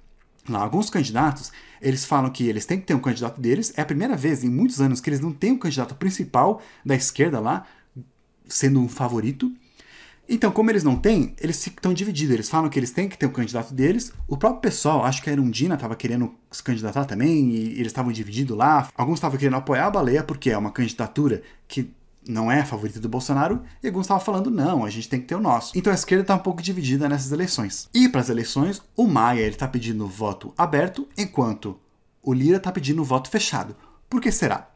Lá, 0.48 0.60
alguns 0.60 0.90
candidatos, 0.90 1.52
eles 1.80 2.04
falam 2.04 2.30
que 2.30 2.48
eles 2.48 2.66
têm 2.66 2.80
que 2.80 2.86
ter 2.86 2.94
um 2.94 3.00
candidato 3.00 3.40
deles. 3.40 3.72
É 3.76 3.82
a 3.82 3.86
primeira 3.86 4.16
vez 4.16 4.42
em 4.42 4.48
muitos 4.48 4.80
anos 4.80 5.00
que 5.00 5.08
eles 5.08 5.20
não 5.20 5.32
têm 5.32 5.52
um 5.52 5.58
candidato 5.58 5.94
principal 5.94 6.60
da 6.84 6.96
esquerda 6.96 7.38
lá, 7.38 7.64
sendo 8.48 8.80
um 8.80 8.88
favorito. 8.88 9.52
Então, 10.34 10.50
como 10.50 10.70
eles 10.70 10.82
não 10.82 10.96
têm, 10.96 11.36
eles 11.38 11.66
estão 11.66 11.92
divididos. 11.92 12.32
Eles 12.32 12.48
falam 12.48 12.70
que 12.70 12.78
eles 12.78 12.90
têm 12.90 13.06
que 13.06 13.18
ter 13.18 13.26
um 13.26 13.32
candidato 13.32 13.74
deles. 13.74 14.14
O 14.26 14.34
próprio 14.34 14.62
pessoal, 14.62 15.04
acho 15.04 15.22
que 15.22 15.28
a 15.28 15.32
Erundina 15.34 15.74
estava 15.74 15.94
querendo 15.94 16.34
se 16.50 16.62
candidatar 16.62 17.04
também, 17.04 17.50
e 17.50 17.72
eles 17.72 17.88
estavam 17.88 18.10
divididos 18.10 18.56
lá. 18.56 18.88
Alguns 18.96 19.16
estavam 19.18 19.38
querendo 19.38 19.56
apoiar 19.56 19.88
a 19.88 19.90
baleia, 19.90 20.24
porque 20.24 20.48
é 20.48 20.56
uma 20.56 20.70
candidatura 20.70 21.42
que 21.68 21.92
não 22.26 22.50
é 22.50 22.60
a 22.60 22.64
favorita 22.64 22.98
do 22.98 23.10
Bolsonaro, 23.10 23.62
e 23.82 23.86
alguns 23.88 24.06
estavam 24.06 24.24
falando, 24.24 24.50
não, 24.50 24.86
a 24.86 24.88
gente 24.88 25.06
tem 25.06 25.20
que 25.20 25.26
ter 25.26 25.34
o 25.34 25.40
nosso. 25.40 25.76
Então 25.76 25.92
a 25.92 25.94
esquerda 25.94 26.22
está 26.22 26.34
um 26.34 26.38
pouco 26.38 26.62
dividida 26.62 27.10
nessas 27.10 27.30
eleições. 27.30 27.90
E 27.92 28.08
para 28.08 28.22
as 28.22 28.30
eleições, 28.30 28.80
o 28.96 29.06
Maia 29.06 29.46
está 29.46 29.68
pedindo 29.68 30.06
voto 30.06 30.54
aberto, 30.56 31.06
enquanto 31.18 31.78
o 32.22 32.32
Lira 32.32 32.56
está 32.56 32.72
pedindo 32.72 33.04
voto 33.04 33.28
fechado. 33.28 33.76
Por 34.08 34.18
que 34.18 34.32
será? 34.32 34.70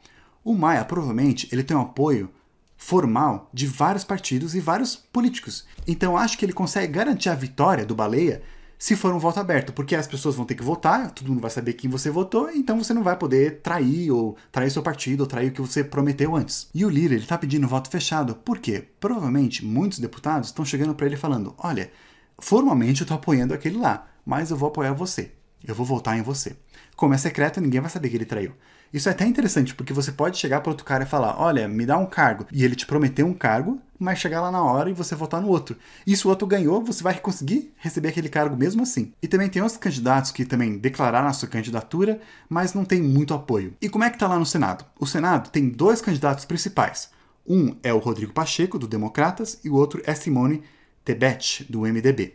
O 0.44 0.54
Maia 0.54 0.84
provavelmente 0.84 1.48
ele 1.50 1.62
tem 1.62 1.74
um 1.74 1.80
apoio 1.80 2.28
formal 2.76 3.50
de 3.52 3.66
vários 3.66 4.04
partidos 4.04 4.54
e 4.54 4.60
vários 4.60 4.96
políticos. 4.96 5.66
Então 5.86 6.16
acho 6.16 6.36
que 6.36 6.44
ele 6.44 6.52
consegue 6.52 6.92
garantir 6.92 7.28
a 7.28 7.34
vitória 7.34 7.86
do 7.86 7.94
Baleia 7.94 8.42
se 8.78 8.94
for 8.94 9.12
um 9.14 9.18
voto 9.18 9.40
aberto, 9.40 9.72
porque 9.72 9.96
as 9.96 10.06
pessoas 10.06 10.34
vão 10.34 10.44
ter 10.44 10.54
que 10.54 10.62
votar, 10.62 11.10
todo 11.10 11.28
mundo 11.28 11.40
vai 11.40 11.50
saber 11.50 11.72
quem 11.72 11.88
você 11.88 12.10
votou, 12.10 12.50
então 12.50 12.82
você 12.82 12.92
não 12.92 13.02
vai 13.02 13.16
poder 13.16 13.60
trair 13.62 14.10
ou 14.10 14.36
trair 14.52 14.70
seu 14.70 14.82
partido 14.82 15.22
ou 15.22 15.26
trair 15.26 15.48
o 15.48 15.52
que 15.52 15.62
você 15.62 15.82
prometeu 15.82 16.36
antes. 16.36 16.68
E 16.74 16.84
o 16.84 16.90
Lira, 16.90 17.14
ele 17.14 17.24
tá 17.24 17.38
pedindo 17.38 17.66
voto 17.66 17.88
fechado, 17.88 18.34
por 18.34 18.58
quê? 18.58 18.84
Provavelmente 19.00 19.64
muitos 19.64 19.98
deputados 19.98 20.48
estão 20.48 20.64
chegando 20.64 20.94
para 20.94 21.06
ele 21.06 21.16
falando: 21.16 21.54
"Olha, 21.56 21.90
formalmente 22.38 23.00
eu 23.00 23.06
tô 23.06 23.14
apoiando 23.14 23.54
aquele 23.54 23.78
lá, 23.78 24.08
mas 24.26 24.50
eu 24.50 24.56
vou 24.56 24.68
apoiar 24.68 24.92
você. 24.92 25.32
Eu 25.66 25.74
vou 25.74 25.86
votar 25.86 26.18
em 26.18 26.22
você". 26.22 26.54
Como 26.94 27.14
é 27.14 27.18
secreto, 27.18 27.60
ninguém 27.60 27.80
vai 27.80 27.90
saber 27.90 28.10
que 28.10 28.16
ele 28.16 28.26
traiu. 28.26 28.52
Isso 28.96 29.10
é 29.10 29.12
até 29.12 29.26
interessante, 29.26 29.74
porque 29.74 29.92
você 29.92 30.10
pode 30.10 30.38
chegar 30.38 30.62
para 30.62 30.70
outro 30.70 30.86
cara 30.86 31.04
e 31.04 31.06
falar: 31.06 31.38
olha, 31.38 31.68
me 31.68 31.84
dá 31.84 31.98
um 31.98 32.06
cargo. 32.06 32.46
E 32.50 32.64
ele 32.64 32.74
te 32.74 32.86
prometeu 32.86 33.26
um 33.26 33.34
cargo, 33.34 33.78
mas 33.98 34.18
chegar 34.18 34.40
lá 34.40 34.50
na 34.50 34.64
hora 34.64 34.88
e 34.88 34.94
você 34.94 35.14
votar 35.14 35.38
no 35.38 35.48
outro. 35.48 35.76
E 36.06 36.16
se 36.16 36.26
o 36.26 36.30
outro 36.30 36.46
ganhou, 36.46 36.82
você 36.82 37.02
vai 37.02 37.20
conseguir 37.20 37.74
receber 37.76 38.08
aquele 38.08 38.30
cargo 38.30 38.56
mesmo 38.56 38.82
assim. 38.82 39.12
E 39.22 39.28
também 39.28 39.50
tem 39.50 39.60
outros 39.60 39.78
candidatos 39.78 40.30
que 40.30 40.46
também 40.46 40.78
declararam 40.78 41.28
a 41.28 41.34
sua 41.34 41.46
candidatura, 41.46 42.18
mas 42.48 42.72
não 42.72 42.86
tem 42.86 43.02
muito 43.02 43.34
apoio. 43.34 43.74
E 43.82 43.88
como 43.90 44.02
é 44.02 44.08
que 44.08 44.16
tá 44.16 44.26
lá 44.26 44.38
no 44.38 44.46
Senado? 44.46 44.86
O 44.98 45.04
Senado 45.04 45.50
tem 45.50 45.68
dois 45.68 46.00
candidatos 46.00 46.46
principais. 46.46 47.10
Um 47.46 47.76
é 47.82 47.92
o 47.92 47.98
Rodrigo 47.98 48.32
Pacheco, 48.32 48.78
do 48.78 48.88
Democratas, 48.88 49.60
e 49.62 49.68
o 49.68 49.74
outro 49.74 50.00
é 50.06 50.14
Simone 50.14 50.62
Tebet, 51.04 51.66
do 51.68 51.80
MDB. 51.80 52.34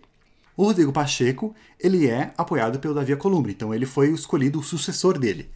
O 0.55 0.65
Rodrigo 0.65 0.93
Pacheco, 0.93 1.55
ele 1.79 2.07
é 2.07 2.31
apoiado 2.37 2.77
pelo 2.77 2.93
Davi 2.93 3.13
Alcolumbre, 3.13 3.51
então 3.51 3.73
ele 3.73 3.87
foi 3.87 4.11
escolhido 4.11 4.59
o 4.59 4.63
sucessor 4.63 5.17
dele 5.17 5.49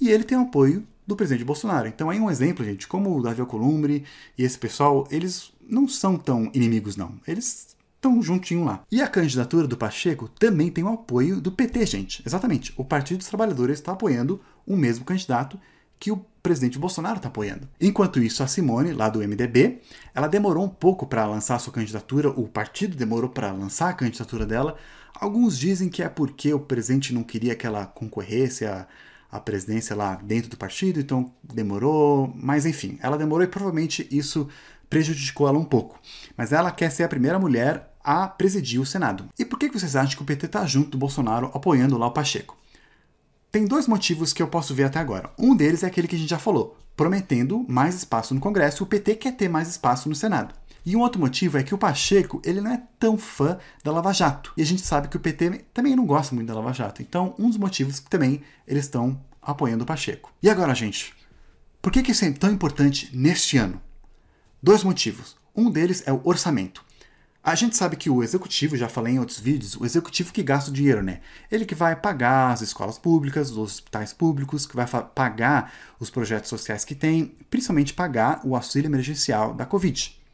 e 0.00 0.08
ele 0.10 0.24
tem 0.24 0.36
o 0.36 0.42
apoio 0.42 0.86
do 1.06 1.16
presidente 1.16 1.44
Bolsonaro. 1.44 1.86
Então 1.86 2.10
aí 2.10 2.18
um 2.18 2.30
exemplo, 2.30 2.64
gente, 2.64 2.88
como 2.88 3.16
o 3.16 3.22
Davi 3.22 3.40
Alcolumbre 3.40 4.04
e 4.36 4.42
esse 4.42 4.58
pessoal, 4.58 5.06
eles 5.10 5.52
não 5.68 5.86
são 5.86 6.16
tão 6.16 6.50
inimigos, 6.52 6.96
não. 6.96 7.14
Eles 7.26 7.76
estão 7.94 8.22
juntinho 8.22 8.64
lá. 8.64 8.84
E 8.90 9.00
a 9.00 9.08
candidatura 9.08 9.66
do 9.66 9.76
Pacheco 9.76 10.28
também 10.28 10.70
tem 10.70 10.84
o 10.84 10.88
apoio 10.88 11.40
do 11.40 11.52
PT, 11.52 11.86
gente. 11.86 12.22
Exatamente. 12.26 12.72
O 12.76 12.84
Partido 12.84 13.18
dos 13.18 13.28
Trabalhadores 13.28 13.78
está 13.78 13.92
apoiando 13.92 14.40
o 14.66 14.76
mesmo 14.76 15.04
candidato 15.04 15.58
que 15.98 16.10
o 16.10 16.18
presidente 16.42 16.78
Bolsonaro 16.78 17.16
está 17.16 17.28
apoiando. 17.28 17.68
Enquanto 17.80 18.20
isso, 18.20 18.42
a 18.42 18.46
Simone, 18.46 18.92
lá 18.92 19.08
do 19.08 19.20
MDB, 19.20 19.80
ela 20.14 20.28
demorou 20.28 20.64
um 20.64 20.68
pouco 20.68 21.06
para 21.06 21.26
lançar 21.26 21.58
sua 21.58 21.72
candidatura, 21.72 22.28
o 22.30 22.46
partido 22.46 22.96
demorou 22.96 23.30
para 23.30 23.50
lançar 23.50 23.88
a 23.88 23.94
candidatura 23.94 24.46
dela. 24.46 24.76
Alguns 25.18 25.58
dizem 25.58 25.88
que 25.88 26.02
é 26.02 26.08
porque 26.08 26.52
o 26.52 26.60
presidente 26.60 27.14
não 27.14 27.22
queria 27.22 27.54
que 27.56 27.66
ela 27.66 27.86
concorresse 27.86 28.64
a 28.64 28.86
a 29.30 29.40
presidência 29.40 29.94
lá 29.96 30.16
dentro 30.16 30.50
do 30.50 30.56
partido, 30.56 31.00
então 31.00 31.32
demorou, 31.42 32.32
mas 32.34 32.64
enfim, 32.66 32.98
ela 33.02 33.18
demorou 33.18 33.44
e 33.44 33.48
provavelmente 33.48 34.06
isso 34.10 34.48
prejudicou 34.88 35.48
ela 35.48 35.58
um 35.58 35.64
pouco. 35.64 35.98
Mas 36.36 36.52
ela 36.52 36.70
quer 36.70 36.90
ser 36.90 37.04
a 37.04 37.08
primeira 37.08 37.38
mulher 37.38 37.92
a 38.02 38.28
presidir 38.28 38.80
o 38.80 38.86
Senado. 38.86 39.28
E 39.38 39.44
por 39.44 39.58
que 39.58 39.68
vocês 39.68 39.96
acham 39.96 40.16
que 40.16 40.22
o 40.22 40.26
PT 40.26 40.46
está 40.46 40.64
junto 40.64 40.90
do 40.90 40.98
Bolsonaro 40.98 41.50
apoiando 41.52 41.98
lá 41.98 42.06
o 42.06 42.12
Pacheco? 42.12 42.56
Tem 43.50 43.64
dois 43.64 43.88
motivos 43.88 44.32
que 44.32 44.42
eu 44.42 44.48
posso 44.48 44.74
ver 44.74 44.84
até 44.84 44.98
agora. 44.98 45.30
Um 45.38 45.56
deles 45.56 45.82
é 45.82 45.86
aquele 45.86 46.06
que 46.06 46.14
a 46.14 46.18
gente 46.18 46.30
já 46.30 46.38
falou, 46.38 46.76
prometendo 46.96 47.64
mais 47.68 47.96
espaço 47.96 48.34
no 48.34 48.40
Congresso, 48.40 48.84
o 48.84 48.86
PT 48.86 49.16
quer 49.16 49.32
ter 49.32 49.48
mais 49.48 49.68
espaço 49.68 50.08
no 50.08 50.14
Senado. 50.14 50.54
E 50.86 50.94
um 50.94 51.00
outro 51.00 51.20
motivo 51.20 51.58
é 51.58 51.64
que 51.64 51.74
o 51.74 51.78
Pacheco 51.78 52.40
ele 52.44 52.60
não 52.60 52.70
é 52.70 52.80
tão 52.96 53.18
fã 53.18 53.58
da 53.82 53.90
Lava 53.90 54.12
Jato. 54.12 54.52
E 54.56 54.62
a 54.62 54.64
gente 54.64 54.82
sabe 54.82 55.08
que 55.08 55.16
o 55.16 55.20
PT 55.20 55.64
também 55.74 55.96
não 55.96 56.06
gosta 56.06 56.32
muito 56.32 56.46
da 56.46 56.54
Lava 56.54 56.72
Jato. 56.72 57.02
Então, 57.02 57.34
um 57.36 57.48
dos 57.48 57.58
motivos 57.58 57.98
que 57.98 58.08
também 58.08 58.40
eles 58.68 58.84
estão 58.84 59.20
apoiando 59.42 59.82
o 59.82 59.86
Pacheco. 59.86 60.32
E 60.40 60.48
agora, 60.48 60.72
gente, 60.76 61.12
por 61.82 61.90
que, 61.90 62.04
que 62.04 62.12
isso 62.12 62.24
é 62.24 62.30
tão 62.30 62.52
importante 62.52 63.10
neste 63.12 63.58
ano? 63.58 63.80
Dois 64.62 64.84
motivos. 64.84 65.36
Um 65.56 65.72
deles 65.72 66.04
é 66.06 66.12
o 66.12 66.20
orçamento. 66.22 66.84
A 67.42 67.56
gente 67.56 67.76
sabe 67.76 67.96
que 67.96 68.08
o 68.08 68.22
executivo, 68.22 68.76
já 68.76 68.88
falei 68.88 69.14
em 69.14 69.18
outros 69.18 69.40
vídeos, 69.40 69.76
o 69.76 69.84
executivo 69.84 70.32
que 70.32 70.42
gasta 70.42 70.70
o 70.70 70.72
dinheiro, 70.72 71.02
né? 71.02 71.20
Ele 71.50 71.64
que 71.64 71.74
vai 71.74 71.96
pagar 71.96 72.52
as 72.52 72.60
escolas 72.60 72.96
públicas, 72.96 73.50
os 73.50 73.58
hospitais 73.58 74.12
públicos, 74.12 74.66
que 74.66 74.76
vai 74.76 74.86
pagar 74.86 75.72
os 75.98 76.10
projetos 76.10 76.48
sociais 76.48 76.84
que 76.84 76.94
tem, 76.94 77.36
principalmente 77.50 77.92
pagar 77.92 78.40
o 78.44 78.54
auxílio 78.54 78.88
emergencial 78.88 79.52
da 79.52 79.66
Covid. 79.66 80.25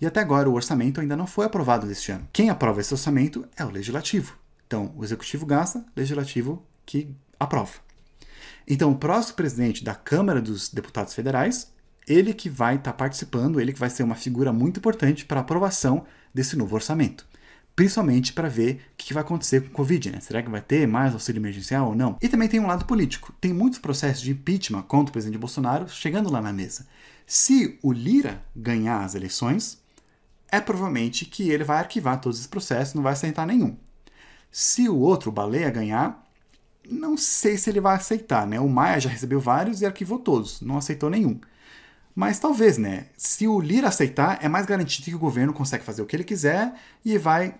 E 0.00 0.06
até 0.06 0.20
agora 0.20 0.48
o 0.48 0.54
orçamento 0.54 1.00
ainda 1.00 1.16
não 1.16 1.26
foi 1.26 1.46
aprovado 1.46 1.86
deste 1.86 2.10
ano. 2.10 2.26
Quem 2.32 2.48
aprova 2.48 2.80
esse 2.80 2.94
orçamento 2.94 3.46
é 3.56 3.64
o 3.64 3.70
legislativo. 3.70 4.36
Então, 4.66 4.94
o 4.96 5.04
executivo 5.04 5.44
gasta, 5.44 5.80
o 5.80 5.84
legislativo 5.96 6.64
que 6.86 7.14
aprova. 7.38 7.72
Então, 8.66 8.92
o 8.92 8.96
próximo 8.96 9.36
presidente 9.36 9.82
da 9.82 9.94
Câmara 9.94 10.40
dos 10.40 10.68
Deputados 10.68 11.12
Federais, 11.12 11.72
ele 12.06 12.32
que 12.32 12.48
vai 12.48 12.76
estar 12.76 12.92
tá 12.92 12.96
participando, 12.96 13.60
ele 13.60 13.72
que 13.72 13.78
vai 13.80 13.90
ser 13.90 14.02
uma 14.02 14.14
figura 14.14 14.52
muito 14.52 14.78
importante 14.78 15.24
para 15.24 15.40
a 15.40 15.42
aprovação 15.42 16.06
desse 16.32 16.56
novo 16.56 16.74
orçamento. 16.74 17.26
Principalmente 17.74 18.32
para 18.32 18.48
ver 18.48 18.80
o 18.92 18.96
que 18.96 19.14
vai 19.14 19.22
acontecer 19.22 19.62
com 19.62 19.68
o 19.68 19.72
Covid, 19.72 20.10
né? 20.12 20.20
Será 20.20 20.42
que 20.42 20.50
vai 20.50 20.60
ter 20.60 20.86
mais 20.86 21.12
auxílio 21.12 21.40
emergencial 21.40 21.88
ou 21.88 21.94
não? 21.94 22.16
E 22.20 22.28
também 22.28 22.48
tem 22.48 22.60
um 22.60 22.66
lado 22.66 22.84
político. 22.84 23.34
Tem 23.40 23.52
muitos 23.52 23.78
processos 23.78 24.22
de 24.22 24.32
impeachment 24.32 24.82
contra 24.82 25.10
o 25.10 25.12
presidente 25.12 25.38
Bolsonaro 25.38 25.88
chegando 25.88 26.30
lá 26.30 26.40
na 26.40 26.52
mesa. 26.52 26.86
Se 27.26 27.78
o 27.82 27.92
Lira 27.92 28.42
ganhar 28.54 29.04
as 29.04 29.14
eleições, 29.14 29.79
é 30.50 30.60
provavelmente 30.60 31.24
que 31.24 31.50
ele 31.50 31.64
vai 31.64 31.78
arquivar 31.78 32.20
todos 32.20 32.40
os 32.40 32.46
processos, 32.46 32.94
não 32.94 33.02
vai 33.02 33.12
aceitar 33.12 33.46
nenhum. 33.46 33.76
Se 34.50 34.88
o 34.88 34.98
outro, 34.98 35.30
o 35.30 35.32
Baleia, 35.32 35.70
ganhar, 35.70 36.24
não 36.88 37.16
sei 37.16 37.56
se 37.56 37.70
ele 37.70 37.80
vai 37.80 37.96
aceitar, 37.96 38.46
né? 38.46 38.58
O 38.58 38.68
Maia 38.68 39.00
já 39.00 39.08
recebeu 39.08 39.40
vários 39.40 39.80
e 39.80 39.86
arquivou 39.86 40.18
todos, 40.18 40.60
não 40.60 40.76
aceitou 40.76 41.08
nenhum. 41.08 41.40
Mas 42.14 42.38
talvez, 42.38 42.76
né? 42.76 43.06
Se 43.16 43.46
o 43.46 43.60
Lira 43.60 43.88
aceitar, 43.88 44.38
é 44.42 44.48
mais 44.48 44.66
garantido 44.66 45.04
que 45.04 45.14
o 45.14 45.18
governo 45.18 45.52
consegue 45.52 45.84
fazer 45.84 46.02
o 46.02 46.06
que 46.06 46.16
ele 46.16 46.24
quiser 46.24 46.74
e 47.04 47.16
vai 47.16 47.54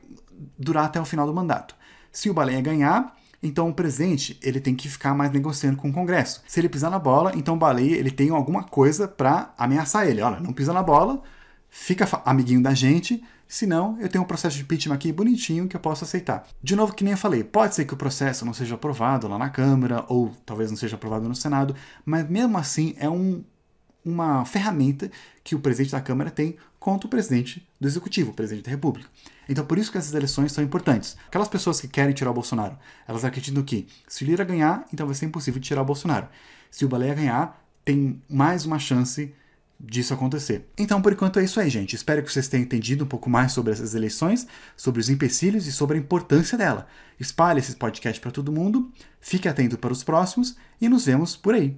durar 0.58 0.86
até 0.86 1.00
o 1.00 1.04
final 1.04 1.26
do 1.26 1.34
mandato. 1.34 1.76
Se 2.10 2.28
o 2.28 2.34
Baleia 2.34 2.60
ganhar, 2.60 3.16
então 3.42 3.68
o 3.68 3.74
presidente 3.74 4.38
ele 4.42 4.60
tem 4.60 4.74
que 4.74 4.88
ficar 4.88 5.14
mais 5.14 5.30
negociando 5.30 5.76
com 5.76 5.88
o 5.88 5.92
Congresso. 5.92 6.42
Se 6.46 6.60
ele 6.60 6.68
pisar 6.68 6.90
na 6.90 6.98
bola, 6.98 7.32
então 7.36 7.54
o 7.54 7.58
Baleia 7.58 7.96
ele 7.96 8.10
tem 8.10 8.30
alguma 8.30 8.64
coisa 8.64 9.06
para 9.06 9.54
ameaçar 9.56 10.08
ele. 10.08 10.20
Olha, 10.20 10.40
não 10.40 10.52
pisa 10.52 10.72
na 10.72 10.82
bola, 10.82 11.22
fica 11.70 12.06
amiguinho 12.24 12.62
da 12.62 12.74
gente, 12.74 13.22
senão 13.46 13.96
eu 14.00 14.08
tenho 14.08 14.24
um 14.24 14.26
processo 14.26 14.56
de 14.56 14.62
impeachment 14.62 14.94
aqui 14.94 15.12
bonitinho 15.12 15.68
que 15.68 15.76
eu 15.76 15.80
posso 15.80 16.04
aceitar. 16.04 16.46
De 16.62 16.74
novo, 16.74 16.92
que 16.94 17.04
nem 17.04 17.12
eu 17.12 17.18
falei, 17.18 17.44
pode 17.44 17.74
ser 17.74 17.84
que 17.84 17.94
o 17.94 17.96
processo 17.96 18.44
não 18.44 18.52
seja 18.52 18.74
aprovado 18.74 19.28
lá 19.28 19.38
na 19.38 19.48
Câmara, 19.48 20.04
ou 20.08 20.34
talvez 20.44 20.70
não 20.70 20.76
seja 20.76 20.96
aprovado 20.96 21.28
no 21.28 21.34
Senado, 21.34 21.74
mas 22.04 22.28
mesmo 22.28 22.58
assim 22.58 22.94
é 22.98 23.08
um, 23.08 23.44
uma 24.04 24.44
ferramenta 24.44 25.10
que 25.44 25.54
o 25.54 25.60
presidente 25.60 25.92
da 25.92 26.00
Câmara 26.00 26.30
tem 26.30 26.56
contra 26.78 27.06
o 27.06 27.10
presidente 27.10 27.66
do 27.80 27.86
Executivo, 27.86 28.30
o 28.30 28.34
presidente 28.34 28.64
da 28.64 28.70
República. 28.70 29.08
Então, 29.48 29.64
por 29.64 29.78
isso 29.78 29.90
que 29.90 29.98
essas 29.98 30.14
eleições 30.14 30.52
são 30.52 30.62
importantes. 30.62 31.16
Aquelas 31.26 31.48
pessoas 31.48 31.80
que 31.80 31.88
querem 31.88 32.14
tirar 32.14 32.30
o 32.30 32.34
Bolsonaro, 32.34 32.78
elas 33.06 33.24
acreditam 33.24 33.62
que 33.62 33.86
se 34.08 34.24
o 34.24 34.26
Lira 34.26 34.44
ganhar, 34.44 34.86
então 34.92 35.06
vai 35.06 35.14
ser 35.14 35.26
impossível 35.26 35.60
tirar 35.60 35.82
o 35.82 35.84
Bolsonaro. 35.84 36.28
Se 36.70 36.84
o 36.84 36.88
Baleia 36.88 37.14
ganhar, 37.14 37.60
tem 37.84 38.22
mais 38.28 38.64
uma 38.64 38.78
chance 38.78 39.34
disso 39.80 40.12
acontecer. 40.12 40.68
Então, 40.76 41.00
por 41.00 41.12
enquanto 41.12 41.38
é 41.38 41.44
isso 41.44 41.58
aí, 41.58 41.70
gente. 41.70 41.96
Espero 41.96 42.22
que 42.22 42.30
vocês 42.30 42.48
tenham 42.48 42.64
entendido 42.64 43.04
um 43.04 43.08
pouco 43.08 43.30
mais 43.30 43.52
sobre 43.52 43.72
essas 43.72 43.94
eleições, 43.94 44.46
sobre 44.76 45.00
os 45.00 45.08
empecilhos 45.08 45.66
e 45.66 45.72
sobre 45.72 45.96
a 45.96 46.00
importância 46.00 46.58
dela. 46.58 46.86
Espalhe 47.18 47.60
esse 47.60 47.74
podcast 47.76 48.20
para 48.20 48.30
todo 48.30 48.52
mundo, 48.52 48.90
fique 49.20 49.48
atento 49.48 49.78
para 49.78 49.92
os 49.92 50.04
próximos 50.04 50.56
e 50.80 50.88
nos 50.88 51.06
vemos 51.06 51.36
por 51.36 51.54
aí. 51.54 51.68